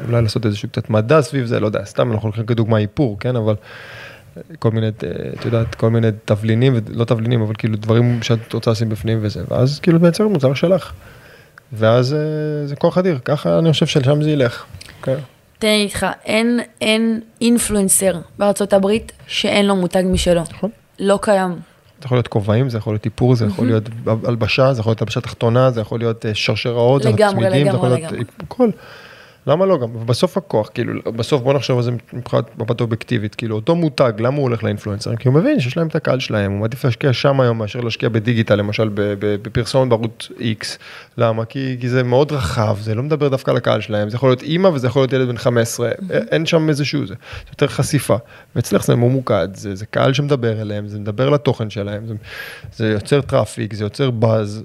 [0.08, 3.36] אולי לעשות איזשהו קצת מדע סביב זה, לא יודע, סתם אנחנו הולכים כדוגמה איפור, כן,
[3.36, 3.54] אבל
[4.58, 4.92] כל מיני, אה,
[5.38, 9.42] את יודעת, כל מיני תבלינים, לא תבלינים, אבל כאילו דברים שאת רוצה לשים בפנים וזה,
[9.50, 10.92] ואז כאילו מייצר מוצר שלך.
[11.72, 14.64] ואז אה, זה כוח אדיר, ככה אני חושב שלשם זה ילך.
[15.02, 15.16] כן.
[15.58, 20.42] תן לי איתך, אין, אין אינפלואנסר בארצות הברית שאין לו מותג משלו.
[20.50, 20.70] נכון.
[20.98, 21.71] לא קיים.
[22.02, 23.88] זה יכול להיות כובעים, זה יכול להיות איפור, זה יכול להיות
[24.24, 27.50] הלבשה, זה יכול להיות הלבשה תחתונה, זה יכול להיות אה, שרשראות, זה יכול להיות לגמרי,
[27.50, 28.24] צמידים, זה יכול להיות לגמרי.
[28.40, 28.70] הכל.
[29.46, 29.96] למה לא גם?
[29.96, 34.36] ובסוף הכוח, כאילו, בסוף בוא נחשוב על זה מבחינת מבט אובייקטיבית, כאילו אותו מותג, למה
[34.36, 35.16] הוא הולך לאינפלואנסרים?
[35.16, 38.08] כי הוא מבין שיש להם את הקהל שלהם, הוא מעדיף להשקיע שם היום מאשר להשקיע
[38.08, 38.90] בדיגיטל, למשל
[39.42, 40.66] בפרסומת בערוץ X.
[41.18, 41.44] למה?
[41.44, 44.68] כי, כי זה מאוד רחב, זה לא מדבר דווקא לקהל שלהם, זה יכול להיות אימא
[44.68, 48.16] וזה יכול להיות ילד בן 15, אין שם איזשהו זה, זה יותר חשיפה.
[48.56, 52.14] ואצלך זה ממוקד, זה, זה קהל שמדבר אליהם, זה מדבר לתוכן שלהם, זה,
[52.76, 54.64] זה יוצר traffic, זה יוצר באז.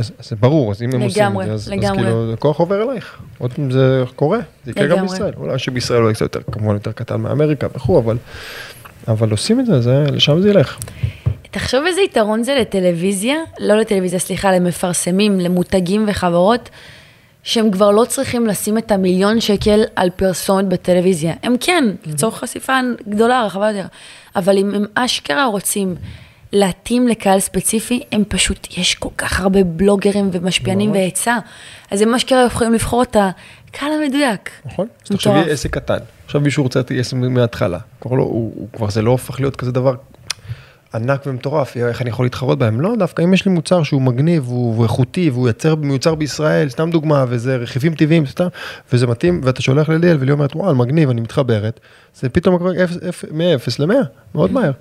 [0.00, 1.68] אז, זה ברור, אז אם הם עושים את זה, אז.
[1.68, 3.18] כאילו הכוח עובר אלייך.
[3.38, 5.02] עוד פעם זה קורה, זה יקרה גם.
[5.02, 5.32] בישראל.
[5.36, 8.16] אולי שבישראל הוא קצת יותר, כמובן יותר קטן מאמריקה וכו', אבל,
[9.08, 10.78] אבל עושים את זה, זה, לשם זה ילך.
[11.50, 16.70] תחשוב איזה יתרון זה לטלוויזיה, לא לטלוויזיה, סליחה, למפרסמים, למותגים וחברות,
[17.42, 21.34] שהם כבר לא צריכים לשים את המיליון שקל על פרסומת בטלוויזיה.
[21.42, 23.86] הם כן, לצורך חשיפה גדולה, רחבה יותר.
[24.36, 25.94] אבל אם הם אשכרה רוצים
[26.52, 31.38] להתאים לקהל ספציפי, הם פשוט, יש כל כך הרבה בלוגרים ומשפיענים והיצע,
[31.90, 34.50] אז הם אשכרה יכולים לבחור את הקהל המדויק.
[34.66, 34.86] נכון?
[35.04, 35.16] אז.
[35.16, 39.94] תחשבי עסק קטן, עכשיו מישהו רוצה להתגייס מההתחלה, כבר זה לא הופך להיות כזה דבר,
[40.94, 42.80] ענק ומטורף, איך אני יכול להתחרות בהם?
[42.80, 46.90] לא, דווקא אם יש לי מוצר שהוא מגניב, הוא איכותי, והוא יצר, מיוצר בישראל, סתם
[46.90, 48.46] דוגמה, וזה רכיבים טבעיים, סתם,
[48.92, 51.80] וזה מתאים, ואתה שולח לליאל, וליאל אומרת, וואל, מגניב, אני מתחברת,
[52.14, 52.72] זה פתאום קורה
[53.32, 53.94] מ-0 ל-100,
[54.34, 54.72] מאוד מהר.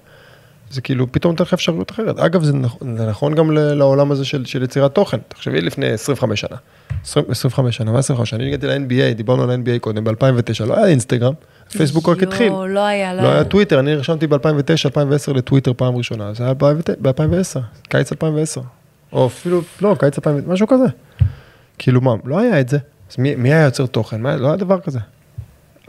[0.69, 2.19] זה כאילו, פתאום נותן לך אפשרות אחרת.
[2.19, 5.17] אגב, זה נכון, זה נכון גם לעולם הזה של, של יצירת תוכן.
[5.27, 6.57] תחשבי לפני 25 שנה.
[7.03, 8.39] 20, 25 שנה, מה 25 שנה?
[8.39, 11.33] אני הגעתי ל-NBA, דיברנו על ה-NBA קודם, ב-2009, לא היה אינסטגרם,
[11.71, 12.47] פייסבוק רק התחיל.
[12.47, 17.59] יואו, לא היה, לא היה טוויטר, אני נרשמתי ב-2009-2010 לטוויטר פעם ראשונה, זה היה ב-2010,
[17.89, 18.61] קיץ 2010.
[19.13, 20.85] או אפילו, לא, קיץ 2010, משהו כזה.
[21.77, 22.77] כאילו מה, לא היה את זה.
[23.11, 24.21] אז מי, מי היה יוצר תוכן?
[24.21, 24.99] מה, לא היה דבר כזה.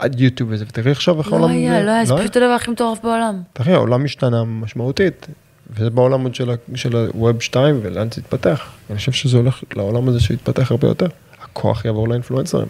[0.01, 1.51] עד יוטיוב וזה, ותראי עכשיו איך לא העולם...
[1.51, 3.41] היה, לא היה, זה פשוט הדבר הכי מטורף בעולם.
[3.53, 5.27] תראי, העולם השתנה משמעותית,
[5.69, 8.71] וזה בעולם עוד של, ה- של הווב 2 ולאן זה יתפתח.
[8.89, 11.07] אני חושב שזה הולך לעולם הזה שיתפתח הרבה יותר.
[11.43, 12.67] הכוח יעבור לאינפלואנסרים.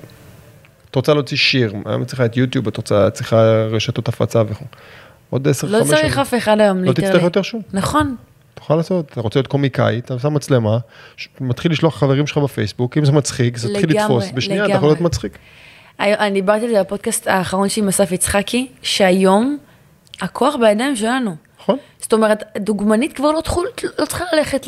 [0.90, 3.38] את רוצה להוציא שיר, היום צריכה את יוטיוב, את רוצה, צריכה
[3.72, 4.66] רשתות הפצה וכו'.
[5.30, 7.62] עוד 10-15 לא צריך אף אחד היום, לא תצטרך יותר שום.
[7.74, 8.16] נכון.
[8.54, 10.78] תוכל לעשות, אתה רוצה להיות קומיקאי, אתה שם מצלמה,
[11.42, 14.90] מתחיל לשלוח חברים שלך בפייסבוק, אם זה מצחיק, זה לגמרי, לתפוס, בשנייה אתה יכול.
[14.90, 15.38] להיות מצחיק.
[16.00, 19.58] אני דיברתי על זה בפודקאסט האחרון שלי עם אסף יצחקי, שהיום
[20.22, 21.36] הכוח בידיים שלנו.
[21.62, 21.78] נכון?
[22.00, 23.68] זאת אומרת, דוגמנית כבר לא, תחול,
[24.00, 24.68] לא צריכה ללכת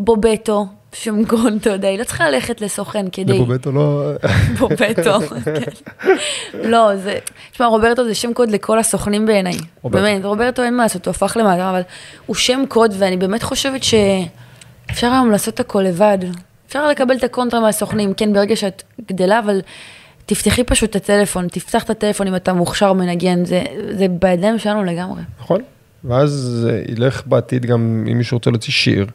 [0.00, 3.32] לבובטו, שום גון, אתה יודע, היא לא צריכה ללכת לסוכן כדי...
[3.32, 4.10] לבובטו לא...
[4.58, 6.10] בובטו, כן.
[6.54, 7.18] לא, זה...
[7.52, 9.56] תשמע, רוברטו זה שם קוד לכל הסוכנים בעיניי.
[9.84, 11.80] באמת, רוברטו אין מה לעשות, הוא הפך למאדם, אבל
[12.26, 16.18] הוא שם קוד, ואני באמת חושבת שאפשר היום לעשות הכל לבד.
[16.68, 19.60] אפשר לקבל את הקונטרה מהסוכנים, כן, ברגע שאת גדלה, אבל
[20.34, 24.84] תפתחי פשוט את הטלפון, תפתח את הטלפון אם אתה מוכשר מנגן, זה, זה בידיים שלנו
[24.84, 25.22] לגמרי.
[25.40, 25.60] נכון.
[26.04, 29.06] ואז זה ילך בעתיד גם אם מישהו רוצה להוציא שיר,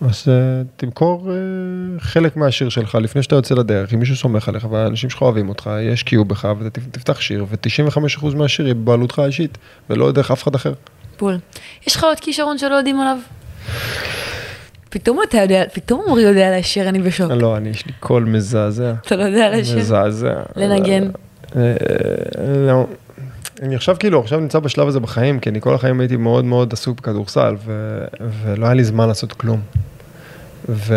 [0.00, 0.28] אז uh,
[0.76, 5.22] תמכור uh, חלק מהשיר שלך לפני שאתה יוצא לדרך, אם מישהו סומך עליך והאנשים שלך
[5.22, 9.58] אוהבים אותך, ישקיעו בך ותפתח שיר, ו-95% מהשיר יהיה בבעלותך האישית,
[9.90, 10.72] ולא דרך אף אחד אחר.
[11.18, 11.38] בול.
[11.86, 13.18] יש לך עוד כישרון שלא יודעים עליו?
[14.90, 17.30] פתאום אתה יודע, פתאום אורי יודע לשיר, אני בשוק.
[17.30, 18.92] לא, אני, יש לי קול מזעזע.
[19.06, 19.78] אתה לא יודע לשיר?
[19.78, 20.34] מזעזע.
[20.56, 21.10] לנגן.
[22.66, 22.86] לא.
[23.62, 26.72] אני עכשיו כאילו, עכשיו נמצא בשלב הזה בחיים, כי אני כל החיים הייתי מאוד מאוד
[26.72, 27.56] עסוק בכדורסל,
[28.44, 29.60] ולא היה לי זמן לעשות כלום.
[30.68, 30.94] ו...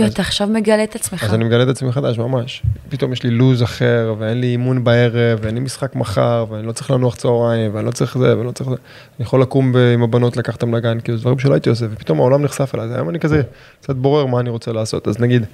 [0.00, 1.24] יואו, אתה עכשיו מגלה את עצמך.
[1.24, 2.62] אז אני מגלה את עצמי מחדש, ממש.
[2.88, 6.72] פתאום יש לי לו"ז אחר, ואין לי אימון בערב, ואין לי משחק מחר, ואני לא
[6.72, 8.76] צריך לנוח צהריים, ואני לא צריך זה, ואני לא צריך זה.
[9.18, 12.42] אני יכול לקום עם הבנות, לקחת אותם לגן, כאילו, דברים שלא הייתי עושה, ופתאום העולם
[12.42, 12.86] נחשף אליי.
[12.86, 13.42] אז היום אני כזה
[13.80, 15.08] קצת בורר מה אני רוצה לעשות.
[15.08, 15.44] אז נגיד,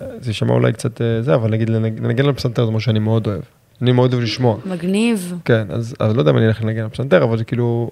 [0.00, 2.98] זה יישמע אולי קצת אה, זה, אבל נגיד, לנג- לנגן על פסנתר זה משהו שאני
[2.98, 3.40] מאוד אוהב.
[3.82, 4.56] אני מאוד אוהב לשמוע.
[4.66, 5.34] מגניב.
[5.44, 7.90] כן, אז, אז לא יודע אם אני אלך לנגן על פסנתר, אבל זה כאילו...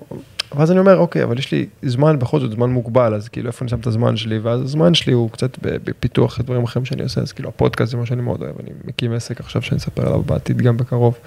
[0.57, 3.65] ואז אני אומר, אוקיי, אבל יש לי זמן, בכל זאת זמן מוגבל, אז כאילו איפה
[3.65, 7.21] אני שם את הזמן שלי, ואז הזמן שלי הוא קצת בפיתוח דברים אחרים שאני עושה,
[7.21, 10.23] אז כאילו הפודקאסט זה מה שאני מאוד אוהב, אני מקים עסק עכשיו שאני אספר עליו
[10.23, 11.19] בעתיד גם בקרוב.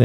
[0.00, 0.04] אה,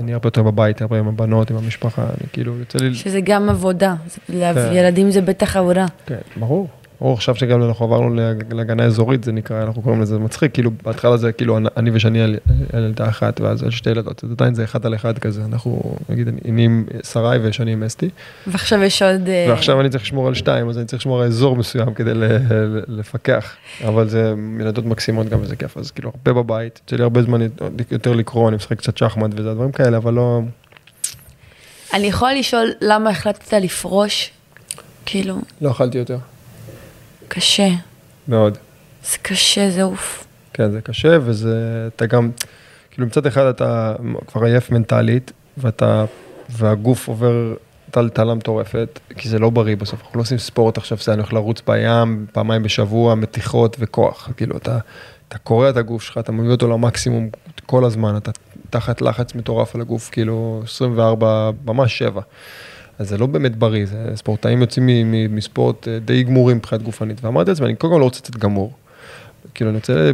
[0.00, 2.94] אני הרבה יותר בבית, הרבה עם הבנות, עם המשפחה, אני כאילו, יוצא לי...
[2.94, 3.94] שזה גם עבודה.
[4.26, 4.34] כן.
[4.72, 5.86] ילדים זה בטח עבודה.
[6.06, 6.68] כן, ברור.
[7.00, 10.70] ברור, עכשיו שגם אנחנו עברנו להג- להגנה אזורית, זה נקרא, אנחנו קוראים לזה מצחיק, כאילו
[10.82, 12.36] בהתחלה זה כאילו אני- ושני על
[12.74, 16.28] ילדה אחת, ואז על שתי ילדות, אז עדיין זה אחד על אחד כזה, אנחנו, נגיד,
[16.28, 18.08] אני- עם שרי ושני עם אסתי,
[18.46, 19.28] ועכשיו יש עוד...
[19.28, 22.14] אה, ועכשיו אני צריך לשמור על שתיים, אז אני צריך לשמור על אזור מסוים כדי
[22.14, 23.54] ל- ל- לפקח,
[23.88, 27.40] אבל זה ילדות מקסימות גם וזה כיף, אז כאילו הרבה בבית, יוצא לי הרבה זמן
[27.90, 30.40] יותר לקרוא, אני משחק קצת שחמט וזה, דברים כאלה, אבל לא,
[31.94, 34.30] אני יכולה לשאול למה החלטת לפרוש?
[35.06, 36.18] כאילו, לא אכלתי יותר,
[37.32, 37.68] קשה.
[38.28, 38.58] מאוד.
[39.04, 40.26] זה קשה, זה אוף.
[40.52, 42.30] כן, זה קשה, וזה, אתה גם,
[42.90, 43.94] כאילו מצד אחד אתה
[44.26, 46.04] כבר עייף מנטלית, ואתה,
[46.50, 47.54] והגוף עובר
[47.90, 51.32] טלטלה מטורפת, כי זה לא בריא בסוף, אנחנו לא עושים ספורט עכשיו, זה אני הולך
[51.32, 54.78] לרוץ בים, פעמיים בשבוע, מתיחות וכוח, כאילו אתה,
[55.28, 57.28] אתה קורע את הגוף שלך, אתה מביא אותו למקסימום
[57.66, 58.30] כל הזמן, אתה
[58.70, 62.20] תחת לחץ מטורף על הגוף, כאילו 24, ממש 7.
[63.00, 64.88] אז זה לא באמת בריא, זה ספורטאים יוצאים
[65.34, 68.72] מספורט אה, די גמורים מבחינת גופנית, ואמרתי לעצמי, אני קודם כל לא רוצה לצאת גמור.
[69.54, 70.10] כאילו, אני רוצה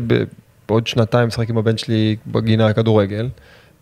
[0.68, 3.28] בעוד שנתיים לשחק עם הבן שלי בגינה כדורגל,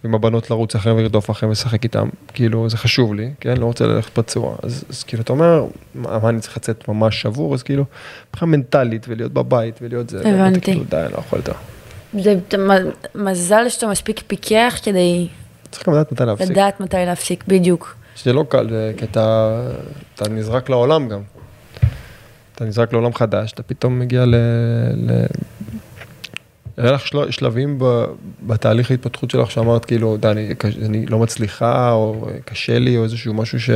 [0.04, 3.56] ועם הבנות לרוץ אחריהם ולרדוף אחריהם ולשחק איתם, כאילו, זה חשוב לי, כן?
[3.56, 4.56] לא רוצה ללכת פצוע.
[4.62, 7.54] אז, אז כאילו, אתה אומר, מה, מה אני צריך לצאת ממש שבור?
[7.54, 7.84] אז כאילו,
[8.30, 10.60] מבחינה מנטלית ולהיות בבית ולהיות זה, הבנתי.
[10.60, 11.52] כאילו, די, לא יכול יותר.
[12.18, 12.34] זה
[13.14, 15.28] מזל שאתה מספיק פיקח כדי
[15.70, 16.50] צריך גם לדעת מתי להפסיק.
[16.50, 18.03] לדעת מתי להפסיק, בדיוק.
[18.14, 19.60] שזה לא קל, זה- כי אתה,
[20.14, 21.20] אתה נזרק לעולם גם.
[22.54, 24.34] אתה נזרק לעולם חדש, אתה פתאום מגיע ל...
[24.96, 25.24] ל...
[26.76, 27.30] היה לך של...
[27.30, 28.04] שלבים ב...
[28.42, 30.54] בתהליך ההתפתחות שלך שאמרת כאילו, די, אני,
[30.86, 33.70] אני לא מצליחה, או קשה לי, או איזשהו משהו ש...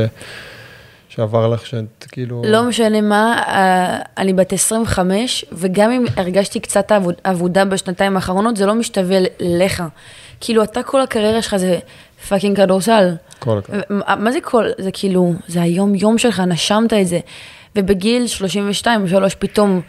[1.09, 2.41] שעבר לך, שאת כאילו...
[2.45, 6.91] לא משנה מה, אה, אני בת 25, וגם אם הרגשתי קצת
[7.25, 9.83] אבודה בשנתיים האחרונות, זה לא משתווה לך.
[10.41, 11.79] כאילו, אתה כל הקריירה שלך זה
[12.29, 13.15] fucking כדורסל.
[13.39, 13.79] כל הכבוד.
[14.19, 17.19] מה זה כל, זה כאילו, זה היום יום שלך, נשמת את זה.
[17.75, 19.81] ובגיל 32 או 3 פתאום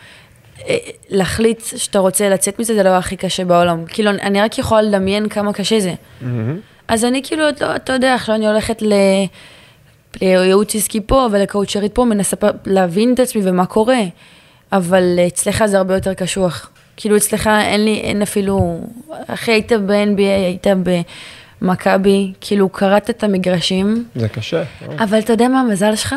[0.68, 0.76] אה,
[1.08, 3.84] להחליט שאתה רוצה לצאת מזה, זה הדבר הכי קשה בעולם.
[3.88, 5.94] כאילו, אני- רק יכולה לדמיין כמה קשה זה.
[6.88, 8.92] אז אני כאילו, לא, אתה יודע, עכשיו אני הולכת ל...
[10.22, 12.36] לייעוץ עסקי פה ולקואוצ'רית פה, מנסה
[12.66, 13.98] להבין את עצמי ומה קורה.
[14.72, 16.70] אבל אצלך זה הרבה יותר קשוח.
[16.96, 18.80] כאילו אצלך אין לי, אין אפילו,
[19.26, 20.66] אחי היית ב-NBA, היית
[21.62, 24.58] במכבי, כאילו קראת את המגרשים, זה קשה.
[24.58, 25.04] אה?
[25.04, 26.14] אבל אתה יודע מה המזל שלך?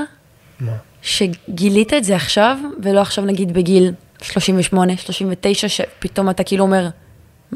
[0.59, 0.71] מה?
[1.01, 3.91] שגילית את זה עכשיו, ולא עכשיו נגיד בגיל
[4.21, 6.89] 38, 39, שפתאום אתה כאילו אומר,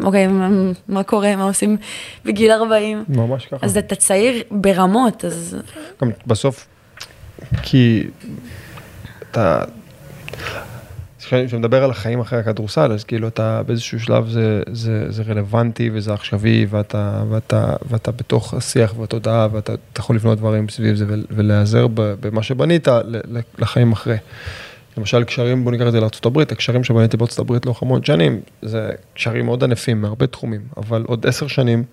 [0.03, 0.49] אוקיי, מה,
[0.87, 1.77] מה קורה, מה עושים
[2.25, 3.03] בגיל 40?
[3.09, 3.65] ממש ככה.
[3.65, 5.57] אז אתה צעיר ברמות, אז
[6.01, 6.67] גם בסוף,
[7.63, 8.03] כי
[9.31, 9.63] אתה,
[11.27, 15.89] כשאני מדבר על החיים אחרי הכדורסל, אז כאילו אתה באיזשהו שלב זה, זה, זה רלוונטי
[15.93, 21.05] וזה עכשווי, ואתה, ואתה, ואתה בתוך השיח והתודעה, ואתה אתה יכול לבנות דברים סביב זה
[21.07, 22.87] ול- ולהיעזר במה שבנית
[23.59, 24.17] לחיים אחרי.
[24.97, 29.45] למשל קשרים, בוא ניקח את זה לארה"ב, הקשרים שבניתי הברית לאורך המון שנים, זה קשרים
[29.45, 31.83] מאוד ענפים מהרבה תחומים, אבל עוד עשר שנים,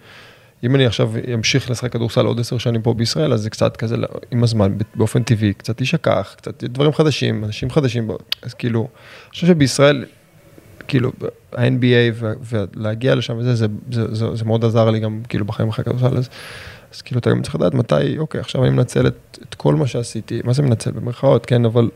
[0.64, 3.96] אם אני עכשיו אמשיך לשחק כדורסל עוד עשר שנים פה בישראל, אז זה קצת כזה,
[3.96, 8.10] לא- עם הזמן, באופן טבעי, קצת יישכח, קצת דברים חדשים, אנשים חדשים,
[8.42, 10.04] אז כאילו, אני חושב שבישראל,
[10.88, 11.12] כאילו,
[11.56, 15.84] ה-NBA ולהגיע לשם וזה, זה, זה, זה, זה מאוד עזר לי גם, כאילו, בחיים אחרי
[15.84, 16.28] כדורסל, אז,
[16.94, 19.86] אז כאילו, אתה גם צריך לדעת מתי, אוקיי, עכשיו אני מנצל את, את כל מה
[19.86, 20.90] שעשיתי, מה זה מנצל?
[20.90, 21.88] במרכאות, כן, אבל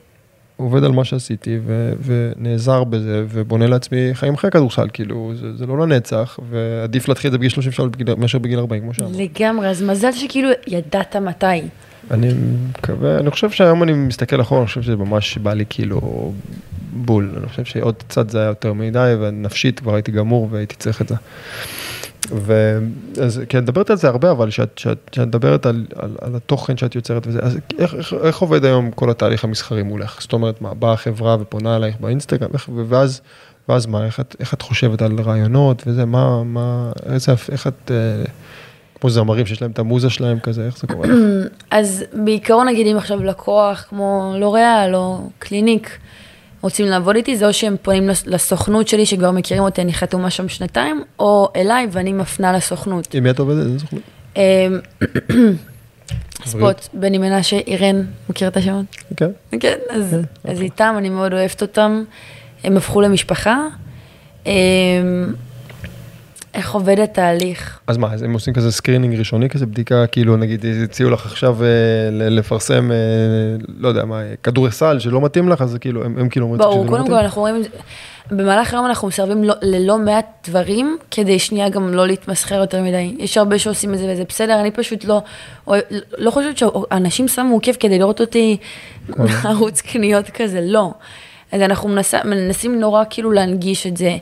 [0.58, 5.66] עובד על מה שעשיתי ו, ונעזר בזה ובונה לעצמי חיים אחרי כדורסל, כאילו, זה, זה
[5.66, 9.10] לא לנצח, ועדיף להתחיל את זה בגיל 33 בגיל- מאשר בגיל 40, כמו שאמרת.
[9.16, 11.46] לגמרי, אז מזל שכאילו ידעת מתי.
[12.10, 12.28] אני
[12.78, 16.32] מקווה, אני חושב שהיום אני מסתכל אחורה, אני חושב שזה ממש בא לי כאילו
[16.92, 17.34] בול.
[17.40, 21.08] אני חושב שעוד קצת זה היה יותר מדי, ונפשית כבר הייתי גמור והייתי צריך את
[21.08, 21.14] זה.
[22.30, 27.38] ואז, מדברת על זה הרבה, אבל כשאת מדברת על, על, על התוכן שאת יוצרת וזה,
[27.42, 30.20] אז איך, איך, איך עובד היום כל התהליך המסחרי מולך?
[30.20, 33.20] זאת אומרת, מה, באה החברה ופונה אלייך באינסטגרם, איך, ואז,
[33.68, 37.90] ואז מה, איך את, איך את חושבת על רעיונות וזה, מה, מה, איזה, איך את,
[37.90, 38.24] אה,
[39.00, 41.14] כמו זמרים שיש להם את המוזה שלהם כזה, איך זה קורה לך?
[41.70, 45.98] אז בעיקרון נגיד אם עכשיו לקוח כמו לוריאל או קליניק
[46.60, 50.30] רוצים לעבוד איתי, זה או שהם פונים לס- לסוכנות שלי שכבר מכירים אותי, אני חתומה
[50.30, 53.14] שם שנתיים, או אליי ואני מפנה לסוכנות.
[53.14, 53.66] עם מי את עובדת?
[53.66, 54.02] איזה סוכנות?
[54.36, 54.42] אמ,
[56.46, 58.84] ספוט, בני מנשה, אירן, מכיר את השמות?
[59.16, 59.30] כן.
[59.60, 62.02] כן, אז, אז איתם, אני מאוד אוהבת אותם,
[62.64, 63.66] הם הפכו למשפחה.
[66.58, 67.78] איך עובד התהליך?
[67.86, 71.56] אז מה, אז הם עושים כזה screening ראשוני כזה, בדיקה, כאילו נגיד הציעו לך עכשיו
[71.64, 71.68] אה,
[72.12, 72.96] לפרסם, אה,
[73.78, 76.84] לא יודע מה, כדורסל שלא מתאים לך, אז כאילו, הם, הם כאילו אומרים ברור, שזה
[76.84, 77.16] לא קודם מתאים.
[77.16, 77.62] כל אנחנו רואים,
[78.30, 83.14] במהלך היום אנחנו מסרבים לא- ללא מעט דברים, כדי שנייה גם לא להתמסחר יותר מדי.
[83.18, 85.22] יש הרבה שעושים את זה וזה בסדר, אני פשוט לא,
[85.66, 85.82] אוהב-
[86.18, 88.56] לא חושבת שאנשים שמו כיף כדי לראות אותי
[89.44, 90.92] ערוץ קניות כזה, לא.
[91.52, 94.16] אז אנחנו מנסה, מנסים נורא כאילו להנגיש את זה.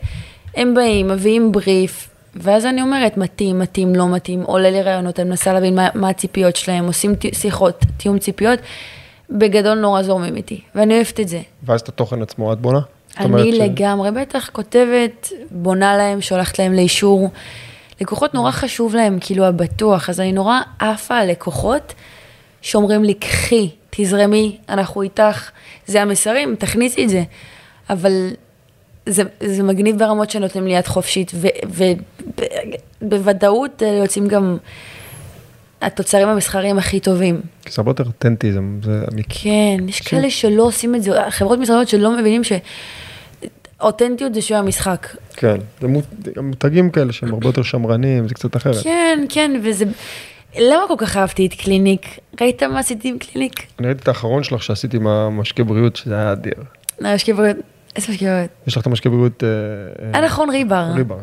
[0.57, 2.09] הם באים, מביאים בריף,
[2.41, 6.09] ואז אני אומרת, מתאים, מתאים, לא מתאים, עולה לי רעיונות, אני מנסה להבין מה, מה
[6.09, 8.59] הציפיות שלהם, עושים שיחות, תיאום ציפיות,
[9.30, 11.41] בגדול נורא זורמים איתי, ואני אוהבת את זה.
[11.62, 12.80] ואז את התוכן עצמו את בונה?
[13.18, 17.30] אני ש- לגמרי, בטח כותבת, בונה להם, שולחת להם לאישור.
[18.01, 21.95] לקוחות נורא חשוב להם, כאילו הבטוח, אז אני נורא עפה על לקוחות
[22.62, 25.51] שאומרים לי, קחי, תזרמי, אנחנו איתך,
[25.87, 27.22] זה המסרים, תכניסי את זה.
[27.91, 28.30] אבל
[29.07, 31.33] זה, זה מגניב ברמות שנותנים לי יד חופשית,
[33.03, 34.57] ובוודאות יוצאים גם
[35.81, 37.41] התוצרים המסחריים הכי טובים.
[37.69, 38.61] זה הרבה יותר אותנטי, זה.
[39.29, 45.17] כן, יש כאלה שלא עושים את זה, חברות מסחריות שלא מבינים שאותנטיות זה שם המשחק.
[45.37, 45.89] כן, זה
[46.43, 48.83] מותגים כאלה שהם הרבה יותר שמרנים, זה קצת אחרת.
[48.83, 49.85] כן, כן, וזה...
[50.59, 52.07] למה כל כך אהבתי את קליניק?
[52.41, 53.67] ראית מה עשיתי עם קליניק?
[53.79, 56.55] אני ראיתי את האחרון שלך שעשיתי עם המשקה בריאות, שזה היה אדיר.
[57.01, 57.57] משקה בריאות,
[57.97, 58.51] איזה משקה בריאות?
[58.67, 59.45] יש לך את המשקה בריאות...
[59.45, 60.87] אה, אה, נכון, ריבר.
[60.95, 61.17] ריבר.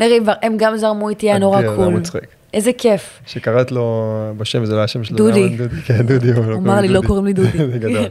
[0.00, 1.94] לריבר, הם גם זרמו איתי, היה נורא אדיר, זה cool.
[1.94, 2.26] מצחיק.
[2.54, 3.20] איזה כיף.
[3.26, 5.16] שקראת לו בשם, זה לא השם שלו.
[5.16, 5.56] דודי.
[5.84, 6.32] כן, דודי.
[6.32, 7.58] אבל הוא אמר לי, לא קוראים לי דודי.
[7.72, 8.08] זה גדול.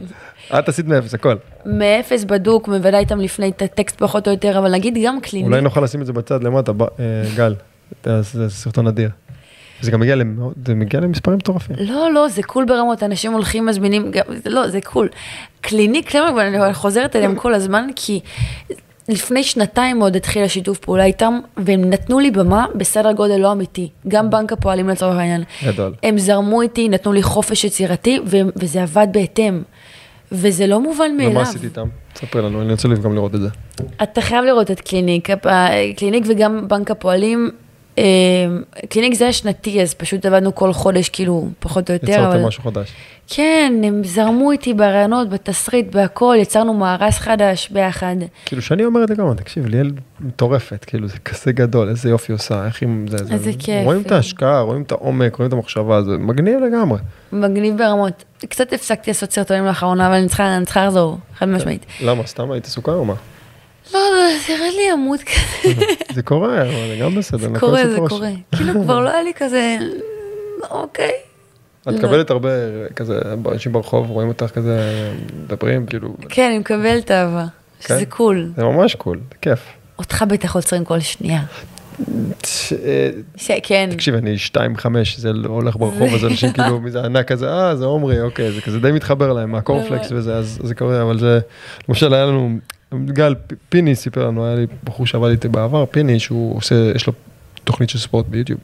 [0.58, 1.34] את עשית מאפס, הכל.
[1.66, 5.48] מאפס בדוק, מוודא איתם לפני את הטקסט פחות או יותר, אבל נגיד גם קליניק.
[5.48, 7.04] אולי נוכל לשים את זה בצד למטה, אה,
[7.36, 7.54] גל.
[8.04, 9.10] זה סרטון אדיר.
[9.80, 11.76] זה גם מגיע למאות- זה מגיע למספרים מטורפים.
[11.80, 15.08] לא, לא, זה cool ברמות, אנשים הולכים, מזמינים, גם, לא, זה cool.
[15.60, 18.20] קליניק, אני חוזרת אליהם כל הזמן, כי
[19.08, 23.88] לפני שנתיים עוד התחיל השיתוף פעולה איתם, והם נתנו לי במה בסדר גודל לא אמיתי.
[24.08, 25.42] גם בנק הפועלים לצורך העניין.
[25.66, 25.94] גדול.
[26.02, 29.62] הם זרמו איתי, נתנו לי חופש יצירתי, ו- וזה עבד בהתאם.
[30.32, 31.30] וזה לא מובן מאליו.
[31.30, 31.88] ומה עשית איתם?
[32.12, 33.48] תספר לנו, אני רוצה גם לראות את זה.
[34.02, 35.46] אתה חייב לראות את קליניק, הפ-
[35.96, 37.50] קליניק וגם בנק הפועלים,
[37.98, 38.04] אה,
[38.88, 42.08] קליניק זה השנתי, אז פשוט עבדנו כל חודש, כאילו, פחות או יותר.
[42.10, 42.92] יצרתם אבל- משהו חדש.
[43.30, 48.16] כן, הם זרמו איתי ברעיונות, בתסריט, בהכל, יצרנו מארז חדש ביחד.
[48.44, 49.90] כאילו שאני אומר את זה גם, תקשיב, ליאל
[50.20, 52.88] מטורפת, כאילו זה כזה גדול, איזה יופי עושה, איך היא...
[53.08, 53.84] זה, זה, איזה כיף.
[53.84, 56.98] רואים את ההשקעה, רואים את העומק, רואים את המחשבה, זה מגניב לגמרי.
[57.32, 58.24] מגניב ברמות.
[58.48, 61.86] קצת הפסקתי לעשות סרטונים לאחרונה, אבל אני צריכה, אני צריכה לחזור, חד משמעית.
[62.04, 63.14] למה, סתם היית עסוקה או מה?
[63.94, 65.74] לא, לא, זה ירד לי ה mood כזה.
[66.14, 67.38] זה קורה, אבל זה גם בסדר.
[67.38, 67.96] זה קורה, זה.
[68.08, 68.30] קורה.
[68.56, 69.78] כאילו כבר לא היה לי כזה,
[70.70, 71.12] אוקיי.
[71.82, 71.92] את לא.
[71.92, 72.48] מקבלת הרבה
[72.96, 73.20] כזה,
[73.52, 75.08] אנשים ברחוב רואים אותך כזה,
[75.44, 77.44] מדברים, כאילו, כן, אני מקבלת אהבה.
[77.80, 78.04] שזה כן?
[78.04, 78.50] cool.
[78.56, 79.60] זה ממש cool, זה כיף.
[79.98, 81.42] אותך בטח עוצרים כל שנייה.
[82.72, 83.88] אה, שכן.
[83.92, 84.86] תקשיב, אני 2-5,
[85.16, 88.52] זה לא הולך ברחוב, אז אנשים כאילו, מי זה ענק כזה, אה, זה עומרי, אוקיי,
[88.52, 90.20] זה כזה די מתחבר להם, מהקורנפלקס ממש.
[90.20, 91.40] וזה, אז זה קורה, אבל זה,
[91.88, 92.58] למשל היה לנו,
[93.04, 93.34] גל
[93.68, 97.12] פיני סיפר לנו, היה לי בחור שעבד איתי בעבר, פיני, שהוא עושה, יש לו
[97.64, 98.60] תוכנית של ספורט ביוטיוב.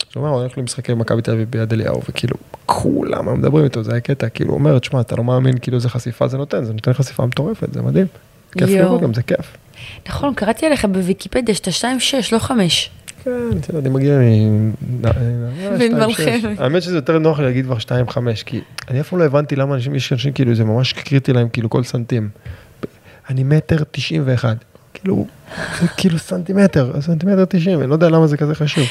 [0.00, 3.82] אז הוא אומר, הוא הולך למשחקי מכבי תל אביב ביד אליהו, וכאילו, כולם מדברים איתו,
[3.82, 6.64] זה היה קטע, כאילו, הוא אומר, תשמע, אתה לא מאמין, כאילו, איזה חשיפה זה נותן,
[6.64, 8.06] זה נותן חשיפה מטורפת, זה מדהים.
[8.52, 8.68] כיף.
[8.68, 9.56] לראות גם, זה כיף.
[10.08, 11.84] נכון, קראתי עליך בוויקיפדיה שאתה 2.6,
[12.32, 12.90] לא 5.
[13.24, 13.30] כן,
[13.78, 14.72] אני מגיע מ...
[16.12, 16.56] חמד.
[16.58, 19.94] האמת שזה יותר נוח להגיד כבר 2-5, כי אני אף פעם לא הבנתי למה אנשים,
[19.94, 22.28] יש אנשים כאילו, זה ממש קריטי להם, כאילו כל סנטים.
[23.30, 24.56] אני מטר 91,
[24.94, 25.26] כאילו,
[25.80, 28.84] זה כאילו סנטימטר, סנטימטר 90, אני לא יודע למה זה כזה חשוב.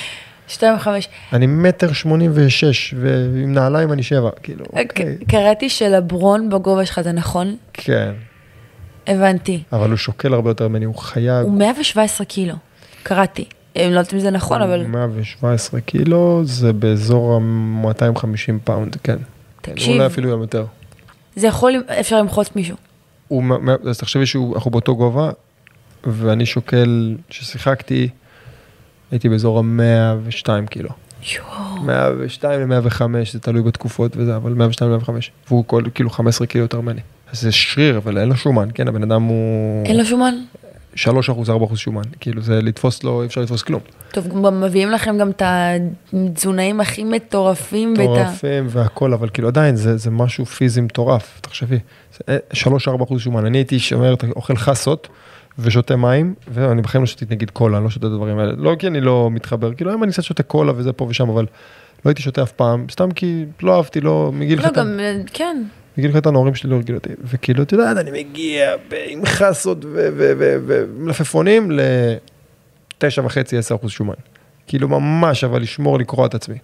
[0.50, 0.88] 2.5.
[1.34, 5.18] אני מטר 86, ועם נעליים אני 7, כאילו, אוקיי.
[5.28, 7.56] קראתי שלברון בגובה שלך, זה נכון?
[7.74, 8.12] כן,
[9.08, 9.64] הבנתי.
[9.74, 11.46] אבל הוא שוקל הרבה יותר ממני, הוא חייב.
[11.46, 12.56] הוא 117 קילו.
[13.04, 13.46] קראתי.
[13.76, 14.88] אני לא יודעת אם זה נכון, אבל...
[14.88, 19.18] 117 קילו, זה באזור ה-250 פאונד, כן.
[19.62, 19.94] תקשיב.
[19.94, 20.66] אולי אפילו גם יותר.
[21.36, 22.78] זה יכול, אפשר למחוץ מישהו.
[23.28, 23.44] הוא,
[23.90, 25.32] אז תחשבי שאנחנו באותו גובה,
[26.04, 28.10] ואני שוקל, כששיחקתי,
[29.12, 30.90] הייתי באזור ה-102 קילו.
[31.36, 31.84] יואו.
[31.84, 33.02] 102 ל-105,
[33.32, 35.10] זה תלוי בתקופות וזה, אבל 102 ל-105.
[35.48, 37.02] והוא כל, כאילו 15 קילו יותר ממני.
[37.32, 38.88] זה שריר, אבל אין לו שומן, כן?
[38.88, 39.86] הבן אדם הוא...
[39.86, 40.36] אין לו שומן?
[40.96, 42.02] 3 אחוז, 4 אחוז שומן.
[42.20, 43.82] כאילו זה לתפוס לו, אי אפשר לתפוס כלום.
[44.12, 47.94] טוב, גם מביאים לכם גם את התזונאים הכי מטורפים.
[47.98, 51.80] ואת מטורפים והכל, אבל כאילו עדיין זה, זה משהו פיזי מטורף, תחשבי.
[52.22, 52.30] 3-4
[53.04, 53.46] אחוז שומן.
[53.46, 55.08] אני הייתי שומר, אוכל חסות
[55.60, 58.54] ושותה מים, ואני בחיים לא שתיתי נגיד קולה, אני לא שותה את הדברים האלה.
[58.58, 61.46] לא כי אני לא מתחבר, כאילו היום אני קצת שותה קולה וזה פה ושם, אבל
[62.06, 64.80] לא הייתי שותה אף פעם, סתם כי לא אהבתי, לא, מגיל לא, קטן.
[64.80, 65.64] גם, אה, כן.
[65.98, 68.76] מגיל קטן ההורים שלי לא הרגילו אותי, וכאילו, את יודעת, אני מגיע
[69.08, 71.72] עם חסות ומלפפונים
[72.98, 74.14] לתשע וחצי, עשר אחוז שומן.
[74.68, 76.58] כאילו ממש, אבל לשמור, לקרוע את עצמי.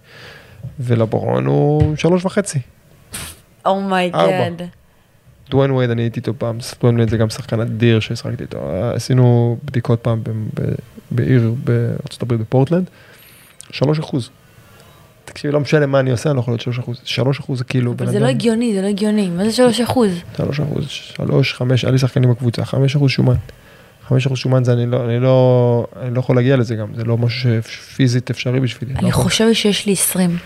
[0.80, 2.58] ולברון הוא שלוש וחצי.
[3.66, 4.20] oh my god.
[4.20, 4.64] ארבע.
[5.50, 8.58] דוויין ווייד, אני הייתי איתו פעם, דוויין ווייד זה גם שחקן אדיר ששיחקתי איתו.
[8.94, 10.22] עשינו בדיקות פעם
[11.10, 12.90] בעיר בארצות הברית, בפורטלנד,
[13.70, 14.30] שלוש אחוז.
[15.34, 17.00] תקשיבי, לא משנה מה אני עושה, אני לא יכול להיות שלוש אחוז.
[17.04, 19.28] שלוש אחוז זה כאילו אבל זה לא הגיוני, זה לא הגיוני.
[19.28, 20.10] מה זה שלוש אחוז?
[20.36, 23.34] שלוש אחוז, שלוש, חמש, היה לי שחקנים בקבוצה, חמש אחוז שומן.
[24.08, 27.04] חמש אחוז שומן זה אני לא, אני לא, אני לא יכול להגיע לזה גם, זה
[27.04, 28.94] לא משהו שפיזית אפשרי בשבילי.
[28.94, 29.24] לא אני יכול.
[29.24, 30.36] חושבת שיש לי 20.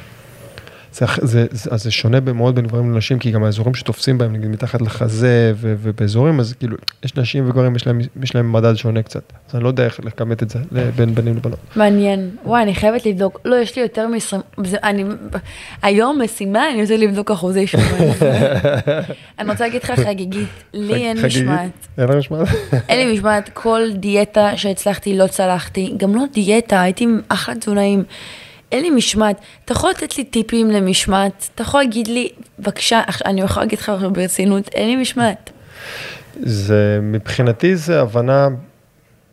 [0.92, 4.32] זה, זה, זה, אז זה שונה מאוד בין גברים לנשים, כי גם האזורים שתופסים בהם,
[4.32, 8.74] נגיד מתחת לחזה ו, ובאזורים, אז כאילו, יש נשים וגברים, יש להם, יש להם מדד
[8.74, 9.22] שונה קצת.
[9.48, 10.58] אז אני לא יודע איך לכמת את זה
[10.96, 11.58] בין בנים לבנות.
[11.76, 12.30] מעניין.
[12.44, 13.40] וואי, אני חייבת לבדוק.
[13.44, 14.36] לא, יש לי יותר מ-20.
[14.64, 15.04] זה- אני...
[15.82, 17.84] היום משימה, אני רוצה לבדוק אחוזי שומן.
[19.38, 21.26] אני רוצה להגיד לך חגיגית, לי אין?
[21.26, 21.70] משמעת.
[21.98, 22.48] אין לך משמעת?
[22.88, 28.02] אין לי משמעת, כל דיאטה שהצלחתי לא צלחתי, גם לא דיאטה, הייתי עם אחלה תזונאים.
[28.72, 29.40] אין לי משמעת.
[29.64, 31.48] אתה יכול לתת לי טיפים למשמעת?
[31.54, 35.50] אתה יכול להגיד לי, בבקשה, אני יכולה להגיד לך ברצינות, אין לי משמעת.
[36.42, 38.48] זה, מבחינתי זה הבנה,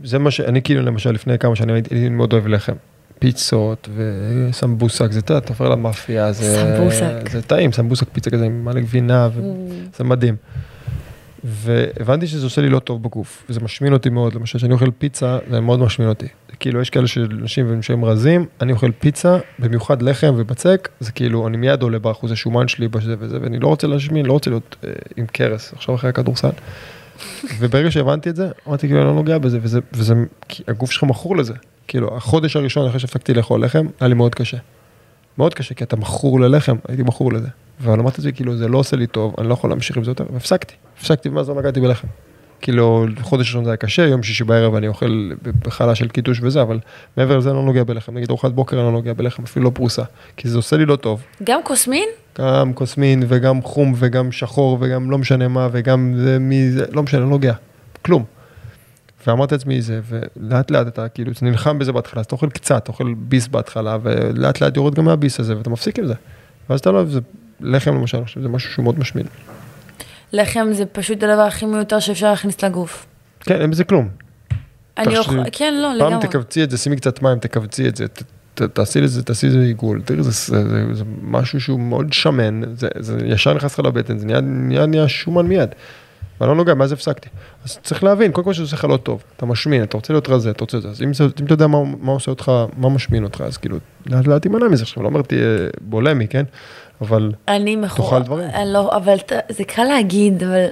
[0.03, 2.73] זה מה שאני כאילו למשל לפני כמה שנים הייתי, מאוד אוהב לחם.
[3.19, 7.29] פיצות וסמבוסק, זה, אתה עובר למאפייה, זה, סמבוסק.
[7.31, 10.35] זה טעים, סמבוסק פיצה כזה עם מלא גבינה, וזה מדהים.
[11.47, 15.37] והבנתי שזה עושה לי לא טוב בגוף, וזה משמין אותי מאוד, למשל כשאני אוכל פיצה,
[15.49, 16.27] זה מאוד משמין אותי.
[16.59, 21.47] כאילו, יש כאלה של אנשים שהם רזים, אני אוכל פיצה, במיוחד לחם ובצק, זה כאילו,
[21.47, 24.75] אני מיד עולה באחוז השומן שלי בזה וזה, ואני לא רוצה להשמין, לא רוצה להיות
[24.83, 26.49] אה, עם קרס, עכשיו אחרי הכדורסל.
[27.59, 30.13] וברגע שהבנתי את זה, אמרתי כאילו, אני לא נוגע בזה, וזה, וזה,
[30.47, 31.53] כי הגוף שלך מכור לזה.
[31.87, 34.57] כאילו, החודש הראשון אחרי שהפסקתי לאכול לחם, היה לי מאוד קשה.
[35.37, 37.47] מאוד קשה, כי אתה מכור ללחם, הייתי מכור לזה.
[37.83, 40.11] אבל אמרתי לעצמי, כאילו, זה לא עושה לי טוב, אני לא יכול להמשיך עם זה
[40.11, 40.73] יותר, והפסקתי.
[40.97, 42.07] הפסקתי, ומאז לא נגעתי בלחם.
[42.61, 45.31] כאילו, חודש ראשון זה היה קשה, יום שישי בערב אני אוכל
[45.63, 46.79] בחלה של קידוש וזה, אבל
[47.17, 48.17] מעבר לזה אני לא נוגע בלחם.
[48.17, 50.03] נגיד ארוחת בוקר אני לא נוגע בלחם, אפילו לא פרוסה.
[50.37, 51.21] כי זה עושה לי לא טוב.
[51.43, 52.09] גם קוסמין?
[52.39, 57.03] גם קוסמין וגם חום וגם שחור וגם לא משנה מה וגם זה מי זה, לא
[57.03, 57.53] משנה, לא נוגע.
[58.01, 58.23] כלום.
[59.27, 62.83] ואמרתי לעצמי זה, ולאט לאט אתה כאילו, אתה נלחם בזה בהתחלה, אז אתה אוכל קצת,
[62.83, 66.13] אתה אוכל ביס בהתחלה, ולאט לאט יורד גם מהביס הזה, ואתה מפסיק עם זה.
[66.69, 67.19] ואז אתה לא אוהב, זה
[67.61, 69.25] לחם למשל, חושב, זה משהו שהוא מאוד משמין.
[70.33, 73.05] לחם זה פשוט הדבר הכי מיותר שאפשר להכניס לגוף.
[73.39, 74.09] כן, אין בזה כלום.
[74.97, 76.27] אני אוכל, כן, לא, פעם לגמרי.
[76.27, 78.05] תכווצי את זה, שימי קצת מים, תכווצי את זה,
[78.55, 82.87] תעשי לזה, תעשי לזה עיגול, תראי, זה, זה, זה, זה משהו שהוא מאוד שמן, זה,
[82.99, 85.69] זה ישר נכנס לך לבטן, זה נהיה, נהיה, נהיה שומן מיד.
[86.41, 87.29] ואני לא נוגע, מאז הפסקתי.
[87.63, 90.29] אז צריך להבין, קודם כל שזה עושה לך לא טוב, אתה משמין, אתה רוצה להיות
[90.29, 92.89] רזה, אתה רוצה את זה, אז אם, אם אתה יודע מה, מה עושה אותך, מה
[92.89, 95.47] משמין אותך, אז כאילו, לאט לאט תימנע מזה, עכשיו, לא אומר תהיה
[95.81, 96.43] בולמי, כן?
[97.01, 98.49] אבל אני מכורה, תאכל דברים.
[98.49, 99.15] אני לא, אבל
[99.49, 100.65] זה קל להגיד, אבל,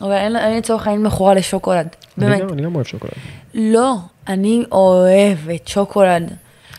[0.00, 2.40] אבל אין- אני לצורך העניין מכורה לשוקולד, אני באמת.
[2.40, 3.12] גם, אני גם אוהב שוקולד.
[3.54, 3.94] לא,
[4.28, 6.32] אני אוהבת שוקולד.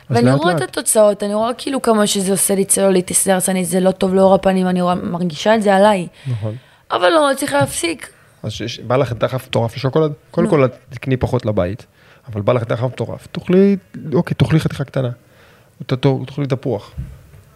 [0.10, 0.62] ואני לאט רואה את.
[0.62, 4.68] התוצאות, אני רואה כאילו כמה שזה עושה לי צלוליטיס, הרסני, זה לא טוב לאור הפנים,
[4.68, 6.08] אני רואה, מרגישה את זה עליי.
[6.28, 6.56] נכון.
[6.91, 8.10] אבל לא, צריך להפסיק.
[8.43, 10.12] אז שיש- בא לך דחף מטורף לשוקולד?
[10.32, 10.52] קודם לא.
[10.52, 11.86] כל תקני פחות לבית,
[12.34, 13.78] אבל בא לך דחף מטורף, תאכלי,
[14.14, 15.10] אוקיי, תאכלי חתיכה קטנה.
[15.88, 16.91] תאכלי תפוח.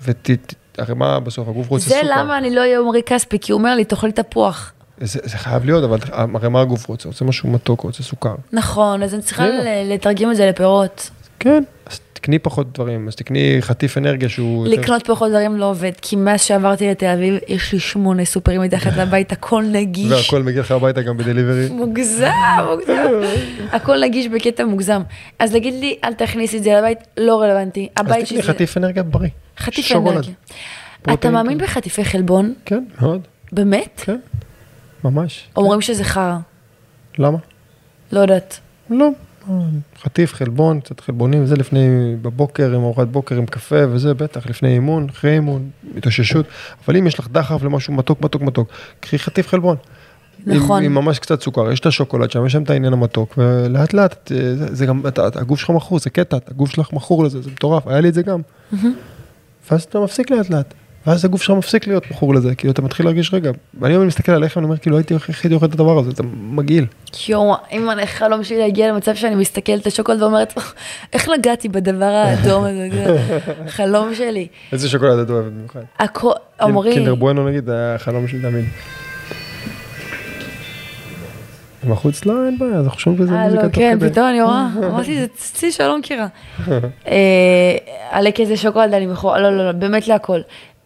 [0.02, 0.30] ות...
[0.78, 2.08] הרי מה בסוף, הגוף רוצה זה סוכר.
[2.12, 4.72] למה אני לא אהיה עמרי כספי, כי הוא אומר לי, תאכלי תפוח.
[5.02, 7.10] זה, זה חייב להיות, אבל הרי מה הגוף רוצה?
[7.10, 8.36] רוצה משהו מתוק, רוצה סוכר.
[8.54, 9.46] נכון, אז אני צריכה
[9.86, 11.10] לתרגם את זה לפירות.
[11.40, 11.64] כן.
[11.86, 14.68] אז תקני פחות דברים, אז תקני חטיף אנרגיה שהוא...
[14.68, 18.62] יותר- לקנות פחות דברים לא עובד, כי מאז שעברתי לתל אביב, יש לי שמונה סופרים
[18.62, 20.12] מתחת לבית, הכל נגיש.
[20.12, 21.70] והכל מגיע לך הביתה גם בדליברי.
[21.82, 22.30] מוגזם,
[22.70, 22.94] מוגזם.
[23.72, 25.02] הכל נגיש בקטע מוגזם.
[25.40, 27.90] אז להגיד לי, אל תכניס את זה לבית, לא רלוונטי.
[27.96, 28.44] אז תקני שזה...
[28.44, 29.30] חטיף אנרגיה בריא.
[29.58, 29.92] חטיף.
[29.92, 30.34] אנרגיה.
[31.14, 31.64] אתה מאמין כן.
[31.66, 32.54] בחטיפי חלבון?
[32.66, 33.22] כן, מאוד.
[33.52, 34.02] באמת?
[34.06, 34.18] כן.
[35.04, 35.48] ממש.
[35.58, 36.38] אומרים שזה חרא.
[37.18, 37.38] למה?
[38.12, 38.60] לא יודעת.
[38.90, 39.10] לא,
[40.04, 41.88] חטיף, חלבון, קצת חלבונים, וזה לפני,
[42.22, 46.46] בבוקר עם ארוחת בוקר עם קפה וזה, בטח, לפני אימון, אחרי אימון, התאוששות.
[46.86, 48.70] אבל אם יש לך דחף למשהו מתוק, מתוק, מתוק,
[49.00, 49.78] קחי חטיף חלבון.
[50.46, 50.80] נכון.
[50.80, 53.94] עם, עם ממש קצת סוכר, יש את השוקולד שם, יש שם את העניין המתוק, ולאט
[53.94, 57.24] לאט, אה, זה, זה גם, אתה, אתה- הגוף שלך מכור, זה קטע, הגוף שלך מכור
[57.24, 58.42] לזה, זה מטורף, היה לי את זה גם.
[59.72, 60.74] ואז אתה מפסיק לאט לאט.
[61.08, 64.32] ואז הגוף שלך מפסיק להיות מכור לזה, כאילו אתה מתחיל להרגיש רגע, ואני היום מסתכל
[64.32, 66.86] עליך ואני אומר כאילו הייתי איך הייתי אוכל את הדבר הזה, זה מגעיל.
[67.28, 70.54] יואו, אם החלום שלי להגיע למצב שאני מסתכלת על השוקולד ואומרת,
[71.14, 73.30] איך נגעתי בדבר האדום הזה, זה
[73.68, 74.48] חלום שלי.
[74.72, 75.80] איזה שוקולד את אוהבת במיוחד?
[76.00, 76.32] הכל,
[76.62, 78.66] עמרי, קינדר בואנו נגיד, זה החלום שלי תמיד.
[81.90, 84.10] בחוץ לא, אין בעיה, אנחנו שומעים בזה אה, מוזיקה לא, תוך כן, כדי.
[84.10, 86.28] פתאום אני רואה, אמרתי, זה צי שלא מכירה.
[87.08, 87.78] אה,
[88.12, 90.40] עלי כזה שוקולד, אני מכורה, לא, לא, לא, באמת להכל.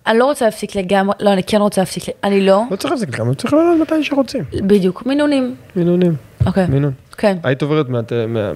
[0.10, 3.10] אני לא רוצה להפסיק לגמרי, לא, אני כן רוצה להפסיק, אני לא, לא צריך להפסיק
[3.10, 4.44] גם, צריך לעלות מתי שרוצים.
[4.54, 5.56] בדיוק, מינונים.
[5.76, 6.92] מינונים, אוקיי, מינון.
[7.18, 7.38] כן.
[7.44, 8.54] היית עוברת מה- מה-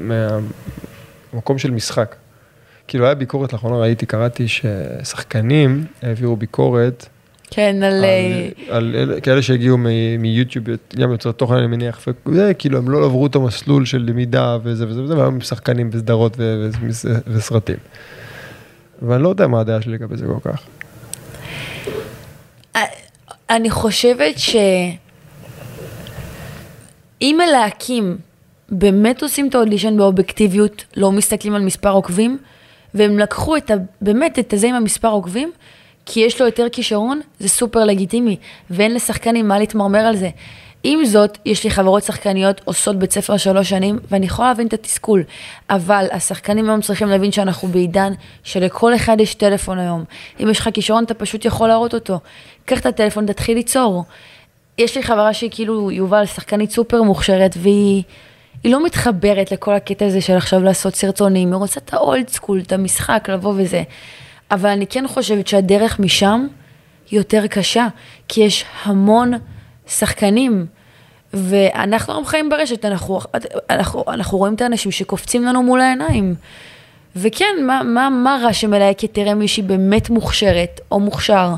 [1.34, 2.16] מהמקום של משחק.
[2.88, 7.06] כאילו היה ביקורת לאחרונה, ראיתי, קראתי ששחקנים העבירו ביקורת
[7.52, 7.94] כן, על...
[7.94, 9.78] על, אה, על אלה- כאלה שהגיעו
[10.20, 10.66] מיוטיוב,
[11.00, 14.88] גם יוצרי תוכן אני מניח, וזה כאילו הם לא עברו את המסלול של למידה וזה
[14.88, 16.38] וזה וזה, והיום הם שחקנים בסדרות
[17.28, 17.78] וסרטים.
[19.02, 20.64] ואני לא יודע מה הדעה שלי לגבי זה כל כך.
[23.50, 24.56] אני חושבת ש...
[27.22, 28.18] אם מלהקים
[28.70, 32.38] באמת עושים את האודישן באובייקטיביות, לא מסתכלים על מספר עוקבים,
[32.94, 33.74] והם לקחו את ה...
[34.02, 35.52] באמת את הזה עם המספר עוקבים,
[36.06, 38.38] כי יש לו יותר כישרון, זה סופר לגיטימי,
[38.70, 40.30] ואין לשחקנים מה להתמרמר על זה.
[40.84, 44.74] עם זאת, יש לי חברות שחקניות עושות בית ספר שלוש שנים, ואני יכולה להבין את
[44.74, 45.24] התסכול.
[45.70, 48.14] אבל השחקנים היום צריכים להבין שאנחנו בעידן
[48.44, 50.04] שלכל אחד יש טלפון היום.
[50.40, 52.20] אם יש לך כישרון, אתה פשוט יכול להראות אותו.
[52.66, 54.04] קח את הטלפון, תתחיל ליצור.
[54.78, 58.04] יש לי חברה שהיא כאילו, יובל, שחקנית סופר מוכשרת, והיא
[58.64, 62.60] היא לא מתחברת לכל הקטע הזה של עכשיו לעשות סרטונים, היא רוצה את האולד סקול,
[62.60, 63.84] את המשחק, לבוא וזה.
[64.52, 66.48] אבל אני כן חושבת שהדרך משם
[67.12, 67.88] היא יותר קשה,
[68.28, 69.34] כי יש המון
[69.88, 70.66] שחקנים,
[71.34, 73.20] ואנחנו היום חיים ברשת, אנחנו,
[73.70, 76.36] אנחנו, אנחנו רואים את האנשים שקופצים לנו מול העיניים.
[77.16, 81.54] וכן, מה, מה, מה רע שמלהקת תראה מישהי באמת מוכשרת או מוכשר,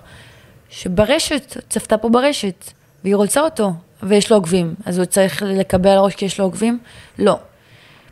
[0.69, 2.71] שברשת, צפתה פה ברשת,
[3.03, 6.45] והיא רוצה אותו, ויש לו עוקבים, אז הוא צריך לקבל על הראש כי יש לו
[6.45, 6.79] עוקבים?
[7.19, 7.37] לא.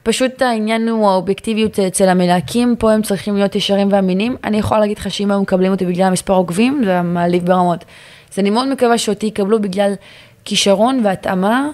[0.04, 4.36] פשוט העניין הוא האובייקטיביות אצל המלהקים, פה הם צריכים להיות ישרים ואמינים.
[4.44, 7.86] אני יכולה להגיד לך שאם היו מקבלים אותי בגלל המספר עוקבים, זה מעליב ברמות.
[8.34, 9.94] אז אני מאוד מקווה שאותי יקבלו בגלל
[10.46, 11.70] כישרון והתאמה,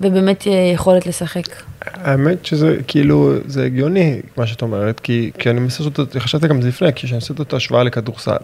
[0.00, 1.42] ובאמת אה, יכולת לשחק.
[1.82, 6.48] האמת שזה כאילו, זה הגיוני מה שאת אומרת, כי, כי אני מנסה לעשות, את- חשבתי
[6.48, 8.36] גם זה לפני, כשאני עושה את ההשוואה לכדורסל.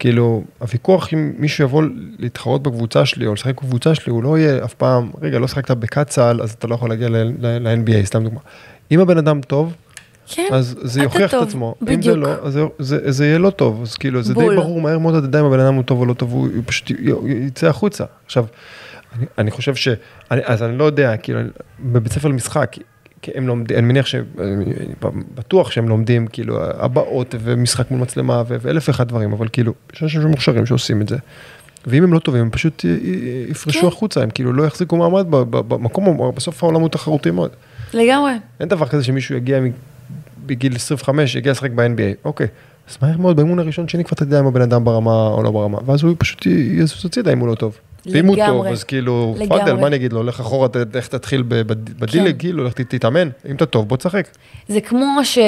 [0.00, 1.82] כאילו, הוויכוח אם מישהו יבוא
[2.18, 5.70] להתחרות בקבוצה שלי או לשחק בקבוצה שלי, הוא לא יהיה אף פעם, רגע, לא שחקת
[5.70, 8.40] בקצ"ל, אז אתה לא יכול להגיע ל-NBA, סתם דוגמה.
[8.90, 9.74] אם הבן אדם טוב,
[10.26, 11.74] כן, אז זה יוכיח את טוב, עצמו.
[11.82, 12.02] אם בדיוק.
[12.02, 13.82] זה לא, אז זה, זה, זה יהיה לא טוב.
[13.82, 14.54] אז כאילו, זה בול.
[14.54, 16.48] די ברור מהר מאוד אתה יודע אם הבן אדם הוא טוב או לא טוב, הוא
[16.66, 16.90] פשוט
[17.26, 18.04] יצא החוצה.
[18.26, 18.44] עכשיו,
[19.18, 19.88] אני, אני חושב ש...
[20.30, 21.40] אני, אז אני לא יודע, כאילו,
[21.80, 22.76] בבית ספר למשחק,
[23.22, 24.24] כי הם לומדים, אני מניח שהם,
[25.34, 30.02] בטוח שהם לומדים, כאילו, הבעות ומשחק מול מצלמה ו- ואלף ואחד דברים, אבל כאילו, יש
[30.02, 31.16] אנשים מוכשרים שעושים את זה.
[31.86, 33.86] ואם הם לא טובים, הם פשוט י- י- יפרשו כן.
[33.86, 37.50] החוצה, הם כאילו לא יחזיקו מעמד במקום, בסוף העולם הוא תחרותי מאוד.
[37.94, 38.32] לגמרי.
[38.60, 39.58] אין דבר כזה שמישהו יגיע
[40.46, 42.46] בגיל 25, יגיע לשחק ב-NBA, אוקיי.
[42.90, 45.50] אז מהר מאוד, באימון הראשון שני כבר אתה יודע אם הבן אדם ברמה או לא
[45.50, 47.78] ברמה, ואז הוא פשוט יזוז הצידה אם הוא לא טוב.
[48.06, 48.66] ואם הוא טוב.
[48.66, 49.36] אז כאילו.
[49.48, 52.38] פאדל, מה אני אגיד לו, לך אחורה, לך תתחיל בד- בדילג, כן.
[52.38, 54.28] כאילו, לך תתאמן, אם אתה טוב, בוא תשחק.
[54.68, 55.38] זה כמו ש...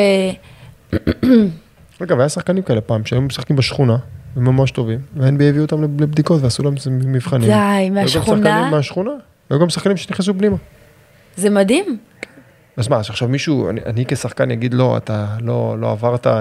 [2.03, 3.97] אגב, היה שחקנים כאלה פעם, שהיו משחקים בשכונה,
[4.37, 6.75] הם ממש טובים, וה-NBA הביאו אותם לב- לבדיקות ועשו להם
[7.07, 7.49] מבחנים.
[7.49, 8.37] די, היו גם מהשכונה?
[8.51, 9.11] שחקנים מהשכונה,
[9.51, 10.57] היו גם שחקנים שנכנסו פנימה.
[11.37, 11.99] זה מדהים.
[12.77, 16.33] אז מה, אז עכשיו מישהו, אני, אני כשחקן אגיד לא, אתה לא, לא עברת אה,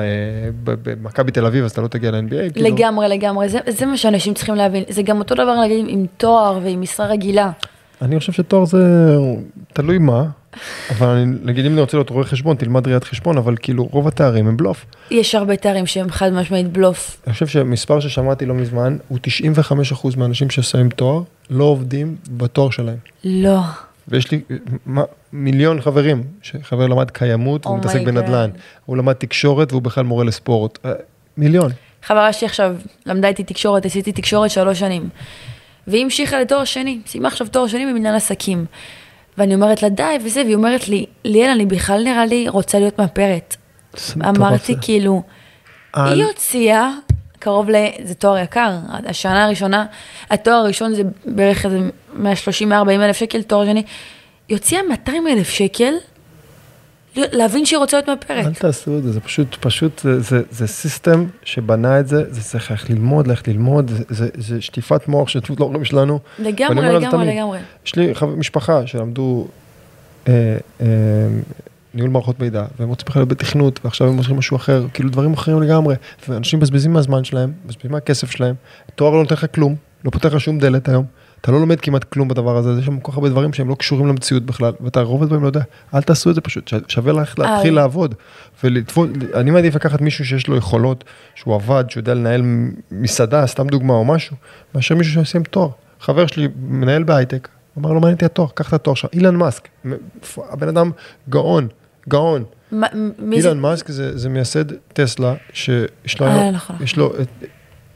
[0.64, 2.54] במכבי תל אביב, אז אתה לא תגיע ל-NBA?
[2.54, 3.50] כאילו, לגמרי, לגמרי.
[3.50, 4.84] זה, זה מה שאנשים צריכים להבין.
[4.90, 7.52] זה גם אותו דבר להגיד עם תואר ועם משרה רגילה.
[8.02, 9.16] אני חושב שתואר זה
[9.74, 10.26] תלוי מה,
[10.90, 14.08] אבל אני, נגיד אם אני רוצה להיות רואה חשבון, תלמד ראיית חשבון, אבל כאילו רוב
[14.08, 14.86] התארים הם בלוף.
[15.12, 17.22] יש הרבה תארים שהם חד משמעית בלוף.
[17.28, 19.18] אני חושב שמספר ששמעתי לא מזמן, הוא
[19.94, 22.98] 95% מהאנשים שעושים תואר, לא עובדים בתואר שלהם.
[23.24, 23.60] לא.
[24.12, 24.42] ויש לי
[24.86, 25.04] מה,
[25.34, 28.50] מיליון חברים, שחבר למד קיימות, Oh מתעסק my בנדל"ן.
[28.86, 30.80] הוא למד תקשורת והוא בכלל מורה לספורט.
[30.86, 30.92] אה,
[31.38, 31.72] מיליון.
[32.04, 35.10] חברה שלי עכשיו למדה איתי תקשורת, עשיתי תקשורת שלוש שנים.
[35.88, 38.66] והיא המשיכה לתואר שני, סיימה עכשיו תואר שני במנהל עסקים.
[39.38, 43.00] ואני אומרת לה די וזה, והיא אומרת לי, ליאל, אני בכלל נראה לי רוצה להיות
[43.00, 43.56] מאפרת.
[44.18, 44.76] אמרתי.
[44.82, 45.24] כאילו,
[45.96, 46.92] היא הוציאה
[47.42, 47.76] קרוב ל...
[48.04, 48.72] זה תואר יקר,
[49.06, 49.86] השנה הראשונה,
[50.30, 51.80] התואר הראשון זה בערך איזה
[52.16, 52.22] 130-140
[52.90, 53.84] אלף שקל, תואר שני,
[54.48, 55.94] היא הוציאה 200 אלף שקל
[57.16, 58.46] להבין שהיא רוצה להיות מאפרת.
[58.46, 62.42] אל תעשו את זה, זה פשוט, פשוט, זה, זה, זה סיסטם שבנה את זה, זה
[62.42, 66.20] צריך ללכת ללמוד, ללכת ללמוד, זה, זה, שטיפת מוח של פשוט להורים שלנו.
[66.40, 67.36] לגמרי, לגמרי.
[67.36, 67.60] לגמרי.
[67.86, 69.48] יש לי משפחה שלמדו
[70.28, 70.88] אה, אה,
[71.94, 75.62] ניהול מערכות מידע, והם רוצים בכלל בתכנות, ועכשיו הם עושים משהו אחר, כאילו דברים אחרים
[75.62, 75.96] לגמרי,
[76.30, 78.56] ואנשים מבזבזים מהזמן שלהם, מבזבזים מהכסף שלהם,
[78.96, 79.76] תואר לא נותן לך כלום,
[80.06, 81.06] לא פותח לך שום דלת היום,
[81.42, 83.76] אתה לא לומד כמעט כלום בדבר הזה, יש שם כל כך הרבה דברים שהם לא
[83.76, 85.62] קשורים למציאות בכלל, ואתה רוב הדברים לא יודע,
[85.94, 87.74] אל תעשו את זה פשוט, שווה לך להתחיל.
[87.74, 88.16] לעבוד,
[88.64, 91.04] ולתפוס, אני מעדיף לקחת מישהו שיש לו יכולות,
[91.36, 92.42] שהוא עבד, שהוא יודע לנהל
[92.92, 94.36] מסעדה, סתם דוגמה או משהו,
[94.76, 95.70] מאשר מישהו שעושים תואר.
[96.00, 99.68] חבר שלי מנהל בהייטק, אמר לו מעניין אותי התואר, קח את התואר שלך, אילן מאסק,
[100.38, 100.92] הבן אדם
[101.30, 101.68] גאון,
[102.10, 102.44] גאון.
[102.72, 102.88] מה-
[103.20, 103.48] מי זה?
[103.50, 106.76] אילן מאסק זה, זה מייסד טסלה, שיש לו, אה, נכון.
[106.80, 107.14] יש לו,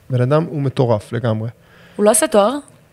[0.10, 1.49] בן אדם הוא מטורף לגמרי.
[1.95, 2.51] הוא לא עשה תואר?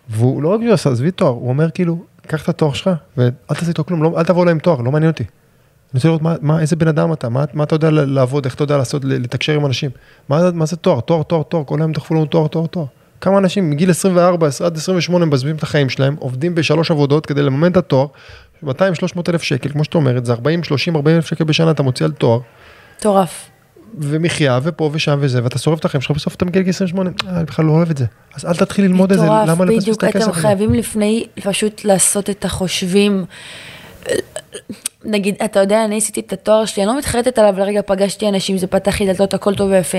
[0.08, 3.30] והוא לא רק שהוא עשה, עזבי תואר, הוא אומר כאילו, קח את התואר שלך, ואל
[3.46, 5.22] תעשה איתו כלום, לא, אל תבוא אליי עם תואר, לא מעניין אותי.
[5.24, 8.54] אני רוצה לראות מה, מה, איזה בן אדם אתה, מה, מה אתה יודע לעבוד, איך
[8.54, 9.90] אתה יודע לעשות, לתקשר עם אנשים.
[10.28, 12.86] מה, מה זה תואר, תואר, תואר, תואר, כל היום דחפו לנו תואר, תואר, תואר.
[13.20, 17.70] כמה אנשים מגיל 24 עד 28 מבזבזים את החיים שלהם, עובדים בשלוש עבודות כדי לממן
[17.72, 18.06] את התואר,
[18.64, 18.68] 200-300
[19.28, 22.12] אלף שקל, כמו שאתה אומרת, זה 40, 30, 40 אלף שקל בשנה אתה מוציא על
[22.12, 22.38] תואר,
[22.98, 23.50] מטורף.
[23.98, 27.36] ומחיה, ופה ושם וזה, ואתה שורף את החיים שלך, בסוף אתה מגיע לגיל 28, אה,
[27.36, 28.04] אני בכלל לא אוהב את זה.
[28.34, 30.40] אז אל תתחיל ללמוד את זה, מטורף, למה לבזבז בדיוק, את הכסף אתם הזה?
[30.40, 33.24] חייבים לפני פשוט לעשות את החושבים.
[35.04, 38.58] נגיד, אתה יודע, אני עשיתי את התואר שלי, אני לא מתחרטת עליו, לרגע פגשתי אנשים,
[38.58, 39.98] זה פתח לי דלתות, הכל טוב ויפה.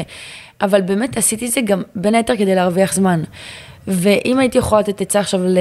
[0.61, 3.21] אבל באמת עשיתי זה גם בין היתר כדי להרוויח זמן.
[3.87, 5.57] ואם הייתי יכולה לתת עצה עכשיו, ל,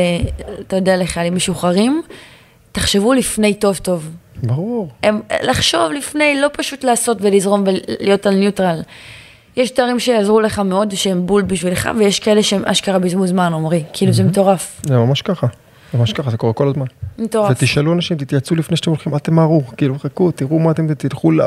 [0.60, 2.02] אתה יודע, לחיילים משוחררים,
[2.72, 4.10] תחשבו לפני טוב טוב.
[4.42, 4.88] ברור.
[5.02, 8.82] הם, לחשוב לפני, לא פשוט לעשות ולזרום ולהיות על ניוטרל.
[9.56, 13.84] יש תארים שיעזרו לך מאוד, שהם בול בשבילך, ויש כאלה שהם אשכרה בזבוז זמן, עמרי.
[13.92, 14.80] כאילו, זה מטורף.
[14.86, 15.46] זה ממש ככה,
[15.92, 16.86] זה ממש ככה, זה קורה כל הזמן.
[17.18, 17.50] מטורף.
[17.50, 21.40] ותשאלו אנשים, תתייעצו לפני שאתם הולכים, אל תמהרו, כאילו חכו, תראו מה אתם, תלכו ל...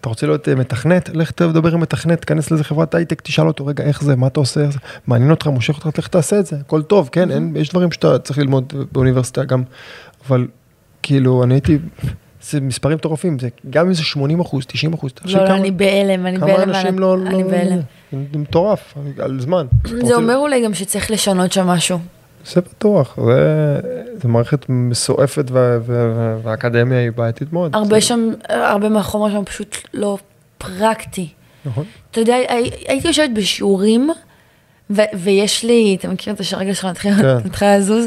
[0.00, 1.10] אתה רוצה להיות אה, מתכנת?
[1.14, 4.40] לך תדבר עם מתכנת, תיכנס לאיזה חברת הייטק, תשאל אותו, רגע, איך זה, מה אתה
[4.40, 4.78] עושה, איך זה?
[5.06, 8.18] מעניין אותך, מושך אותך, לך תעשה את זה, הכל טוב, כן, אין, יש דברים שאתה
[8.18, 9.62] צריך ללמוד באוניברסיטה גם,
[10.26, 10.46] אבל
[11.02, 11.78] כאילו, אני הייתי,
[12.42, 16.26] זה מספרים מטורפים, זה גם אם זה 80 אחוז, 90 אחוז, לא, לא, אני בהלם,
[16.26, 16.70] אני כמה בהלם.
[16.70, 17.78] אנשים מה- לא, אני לא, בהלם.
[18.12, 19.66] זה מטורף, על זמן.
[20.06, 21.98] זה אומר אולי גם שצריך לשנות שם משהו.
[22.46, 23.80] זה בטוח, זה,
[24.22, 27.74] זה מערכת מסועפת וה- וה- והאקדמיה היא בעייתית מאוד.
[27.74, 30.18] הרבה שם, הרבה מהחומר שם פשוט לא
[30.58, 31.28] פרקטי.
[31.64, 31.84] נכון.
[32.10, 34.10] אתה יודע, הי- הייתי יושבת בשיעורים,
[34.90, 37.36] ו- ויש לי, אתה מכיר את כשהרגל שלך מתחיל כן.
[37.44, 38.04] מתחיל לזוז?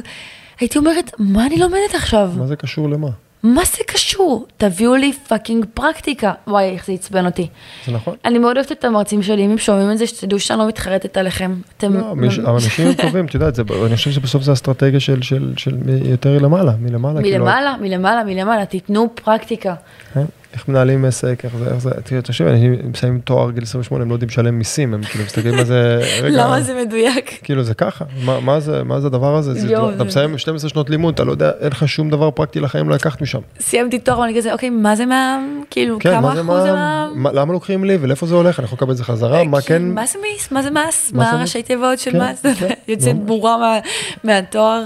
[0.63, 2.29] הייתי אומרת, מה אני לומדת עכשיו?
[2.37, 3.07] מה זה קשור למה?
[3.43, 4.47] מה זה קשור?
[4.57, 6.33] תביאו לי fucking פרקטיקה.
[6.47, 7.47] וואי, איך זה עצבן אותי.
[7.85, 8.15] זה נכון?
[8.25, 11.17] אני מאוד אוהבת את המרצים שלי, אם הם שומעים את זה, שתדעו שאני לא מתחרטת
[11.17, 11.53] עליכם.
[11.77, 11.93] אתם...
[11.93, 15.53] לא, מיש- האנשים הם טובים, את יודעת, זה- אני חושב שבסוף זה אסטרטגיה של- של
[15.57, 17.21] של מ- יותר למעלה, מלמעלה.
[17.21, 19.75] כאילו, מלמעלה, מלמעלה, מלמעלה, תיתנו פרקטיקה.
[20.13, 20.25] כן.
[20.53, 24.09] איך מנהלים עסק, איך זה, איך זה, תראה, תקשיב, אנשים מסיימים תואר גיל 28, הם
[24.09, 27.39] לא יודעים לשלם מיסים, הם כאילו מסתכלים על זה, רגע, למה זה מדויק?
[27.43, 30.89] כאילו זה ככה, מה, מה זה, מה זה הדבר הזה, זה, אתה מסיים 12 שנות
[30.89, 33.39] לימוד, אתה לא יודע, אין לך שום דבר פרקטי לחיים לא לקחת משם.
[33.59, 35.63] סיימתי תואר ואני כזה, אוקיי, מה זה מע"מ?
[35.69, 37.23] כאילו, כן, כמה אחוז זה מה, מע"מ?
[37.23, 39.83] מה, למה לוקחים לי ולאיפה זה הולך, אני יכול לקבל את זה חזרה, מה כן,
[39.83, 40.51] מה זה מיס?
[40.51, 41.11] מה זה מס?
[41.13, 41.37] מה?
[41.41, 42.45] ראשי תיבות של כן, מס?
[42.59, 43.79] כן, יוצאת מה-
[44.23, 44.83] מהתואר.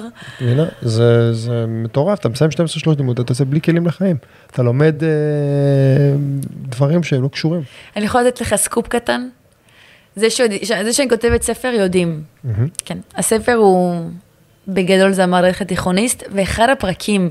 [0.82, 4.18] זה מטורף, אתה מסיים 12 שנות לימוד, אתה יוצא בלי כלים לחיים,
[4.52, 5.10] אתה לומד אה,
[6.70, 7.62] דברים שהם לא קשורים.
[7.96, 9.28] אני יכולה לתת לך סקופ קטן?
[10.16, 12.24] זה שיודע- ש- זה שאני כותבת ספר יודעים.
[12.44, 12.68] מהמם.
[12.86, 12.98] כן.
[13.16, 14.10] הספר הוא,
[14.68, 17.30] בגדול זה המערכת תיכוניסט, ואחד הפרקים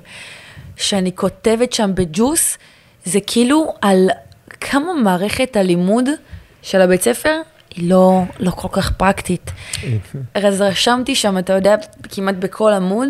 [0.76, 2.58] שאני כותבת שם בג'וס,
[3.04, 4.08] זה כאילו על
[4.60, 6.04] כמה מערכת הלימוד
[6.62, 7.40] של הבית ספר
[7.76, 9.50] היא לא, לא כל כך פרקטית.
[10.34, 13.08] אז רשמתי שם, אתה יודע, כמעט בכל עמוד,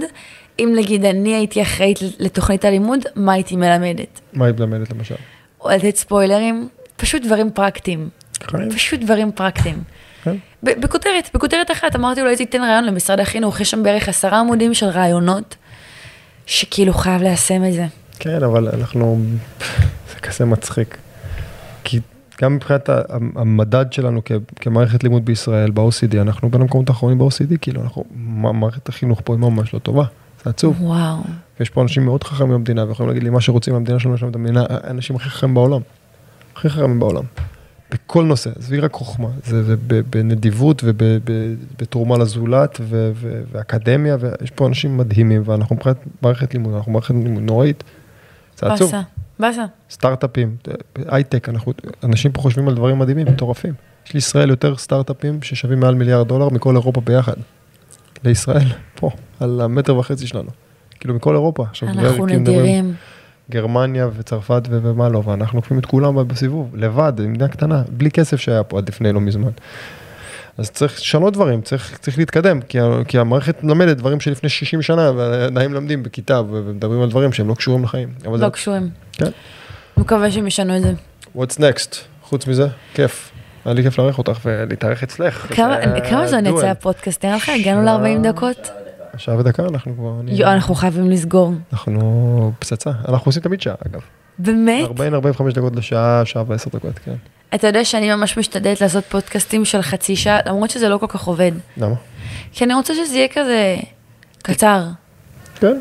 [0.59, 4.21] אם נגיד אני הייתי אחראית לתוכנית הלימוד, מה הייתי מלמדת?
[4.33, 5.15] מה היא מלמדת למשל?
[5.61, 8.09] או לתת ספוילרים, פשוט דברים פרקטיים.
[8.43, 8.71] חיים.
[8.71, 9.83] פשוט דברים פרקטיים.
[10.25, 10.37] כן.
[10.63, 14.75] בכותרת, בכותרת אחת, אמרתי לו, הייתי תיתן רעיון למשרד החינוך, יש שם בערך עשרה עמודים
[14.75, 15.57] של רעיונות,
[16.47, 17.87] שכאילו חייב ליישם את זה.
[18.19, 19.21] כן, אבל אנחנו,
[20.09, 20.97] זה כזה מצחיק.
[21.85, 22.01] כי
[22.43, 22.89] גם מבחינת
[23.37, 24.21] המדד שלנו
[24.61, 28.05] כמערכת לימוד בישראל, ב-OCD, אנחנו בין המקומות האחרונים ב-OCD, כאילו, אנחנו,
[28.55, 30.05] מערכת החינוך פה היא ממש לא טובה,
[30.45, 30.83] זה עצוב.
[30.83, 31.19] וואו.
[31.61, 34.35] ויש פה אנשים מאוד חכמים במדינה, ויכולים להגיד לי מה שרוצים מהמדינה שלנו, יש את
[34.35, 35.81] המדינה, האנשים הכי חכמים בעולם.
[36.57, 37.25] הכי חכמים בעולם.
[37.91, 39.77] בכל נושא, עזבי רק חוכמה, זה, זה
[40.11, 46.93] בנדיבות ובתרומה לזולת ו- ו- ואקדמיה, ויש פה אנשים מדהימים, ואנחנו מבחינת מערכת לימוד, אנחנו
[46.93, 47.85] מערכת לימוד נוראית.
[48.59, 48.91] זה עצוב.
[48.93, 49.03] באסה,
[49.39, 49.65] באסה.
[49.91, 50.57] סטארט-אפים,
[51.07, 51.49] הייטק,
[52.05, 53.75] אנשים פה חושבים על דברים מדהימים, מטורפים.
[54.07, 57.35] יש לישראל יותר סטארט-אפים ששווים מעל מיליארד דולר מכל אירופה ביחד.
[58.27, 59.11] לישראל, פה,
[59.41, 60.51] על המטר וחצי שלנו.
[61.01, 61.65] כאילו מכל אירופה.
[61.71, 62.95] עכשיו, אנחנו כאילו נדירים.
[63.51, 68.63] גרמניה וצרפת ומה לא, ואנחנו עוקפים את כולם בסיבוב, לבד, מדינה קטנה, בלי כסף שהיה
[68.63, 69.51] פה עד לפני לא מזמן.
[70.59, 75.11] אז צריך לשנות דברים, צריך, צריך להתקדם, כי, כי המערכת מלמדת דברים שלפני 60 שנה,
[75.17, 78.09] ועדיין מלמדים בכיתה, ומדברים על דברים שהם לא קשורים לחיים.
[78.25, 78.91] לא זה, קשורים.
[79.13, 79.31] כן.
[79.97, 80.93] מקווה שהם ישנו את זה.
[81.37, 81.97] What's next?
[82.23, 83.31] חוץ מזה, כיף.
[83.67, 85.47] היה לי כיף לארח אותך ולהתארח אצלך.
[86.11, 86.47] כמה זמן.
[86.47, 87.25] יצא הפודקאסט?
[87.25, 88.71] נראה לך, הגענו ל-40 דקות?
[89.17, 90.21] שעה ודקה אנחנו כבר...
[90.53, 91.53] אנחנו חייבים לסגור.
[91.73, 92.91] אנחנו פצצה.
[93.09, 94.01] אנחנו עושים תמיד שעה, אגב.
[94.39, 94.89] באמת?
[94.89, 97.15] 40-45 דקות לשעה, שעה ועשר דקות, כן.
[97.55, 101.25] אתה יודע שאני ממש משתדלת לעשות פודקאסטים של חצי שעה, למרות שזה לא כל כך
[101.25, 101.53] עובד.
[101.77, 101.95] למה?
[102.53, 103.77] כי אני רוצה שזה יהיה כזה
[104.43, 104.85] קצר.
[105.61, 105.81] כן.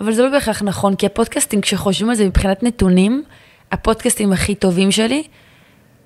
[0.00, 3.24] אבל זה לא בהכרח נכון, כי הפודקאסטים, כשחושבים על זה מבחינת נתונים,
[3.72, 5.22] הפודקאסטים הכי טובים שלי,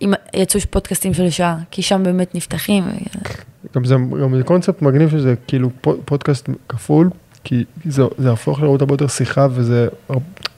[0.05, 2.84] אם יצאו פודקאסטים של שעה, כי שם באמת נפתחים.
[3.76, 7.11] גם זה, גם זה קונספט מגניב שזה כאילו פו- פודקאסט כפול,
[7.44, 9.88] כי זה, זה הפוך לראות הרבה יותר שיחה וזה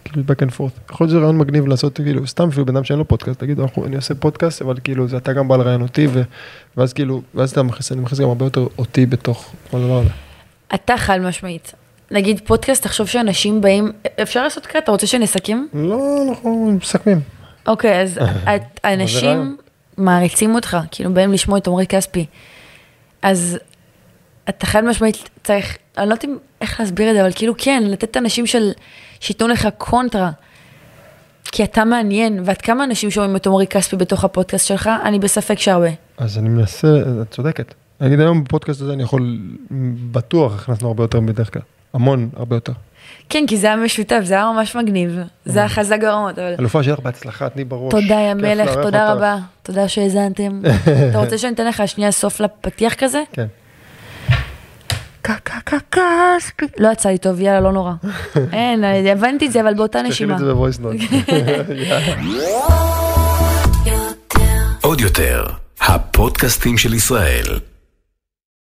[0.05, 0.92] כאילו back and forth.
[0.92, 3.61] יכול להיות שזה רעיון מגניב לעשות כאילו סתם אפילו בן אדם שאין לו פודקאסט, תגיד
[3.61, 6.22] אנחנו, אני עושה פודקאסט אבל כאילו זה אתה גם בא לראיין אותי ו,
[6.76, 10.11] ואז כאילו, ואז אתה מכניס, אני מכניס גם הרבה יותר אותי בתוך כל הדבר הזה.
[10.74, 11.72] אתה חד משמעית.
[12.11, 13.92] נגיד פודקאסט, תחשוב שאנשים באים,
[14.22, 15.64] אפשר לעשות ככה, אתה רוצה שנסכם?
[15.74, 17.20] לא, אנחנו מסכמים.
[17.67, 18.19] אוקיי, אז.
[18.85, 19.57] אנשים
[19.97, 22.27] מעריצים אותך, כאילו באים לשמוע את עמרי כספי.
[23.23, 23.59] אז
[24.49, 28.17] אתה חד משמעית צריך, אני לא יודעת איך להסביר את זה, אבל כאילו כן, לתת
[28.17, 28.71] אנשים של,
[29.21, 30.31] שייתנו לך קונטרה.
[31.53, 35.59] כי אתה מעניין, ועד כמה אנשים שומעים את עמרי כספי בתוך הפודקאסט שלך, אני בספק
[35.59, 35.89] שהרבה.
[36.19, 36.89] אז אני מנסה,
[37.23, 37.75] את צודקת.
[38.01, 39.39] נגיד היום בפודקאסט הזה אני יכול,
[40.11, 41.62] בטוח הכנסנו הרבה יותר מבדרך כלל.
[41.95, 42.73] המון, הרבה יותר.
[43.29, 45.18] כן, כי זה היה משותף, זה היה ממש מגניב.
[45.45, 46.55] זה היה חזק ברמות, אבל...
[46.59, 47.91] אלופה שיהיה לך בהצלחה, תני בראש.
[47.91, 49.12] תודה, יא מלך, תודה.
[49.12, 49.37] רבה.
[49.62, 50.62] תודה שהאזנתם.
[51.11, 53.22] אתה רוצה שאני אתן לך שנייה סוף לפתיח כזה?
[53.33, 53.47] כן.
[55.22, 56.66] כספי.
[56.79, 57.93] לא יצא לי טוב, יאללה, לא נורא.
[58.53, 60.35] אין, הבנתי את זה, אבל באותה תכין נשימה.
[60.35, 60.97] את זה בוויס נוט.
[64.81, 65.45] עוד יותר,
[65.81, 67.45] הפודקאסטים של ישראל.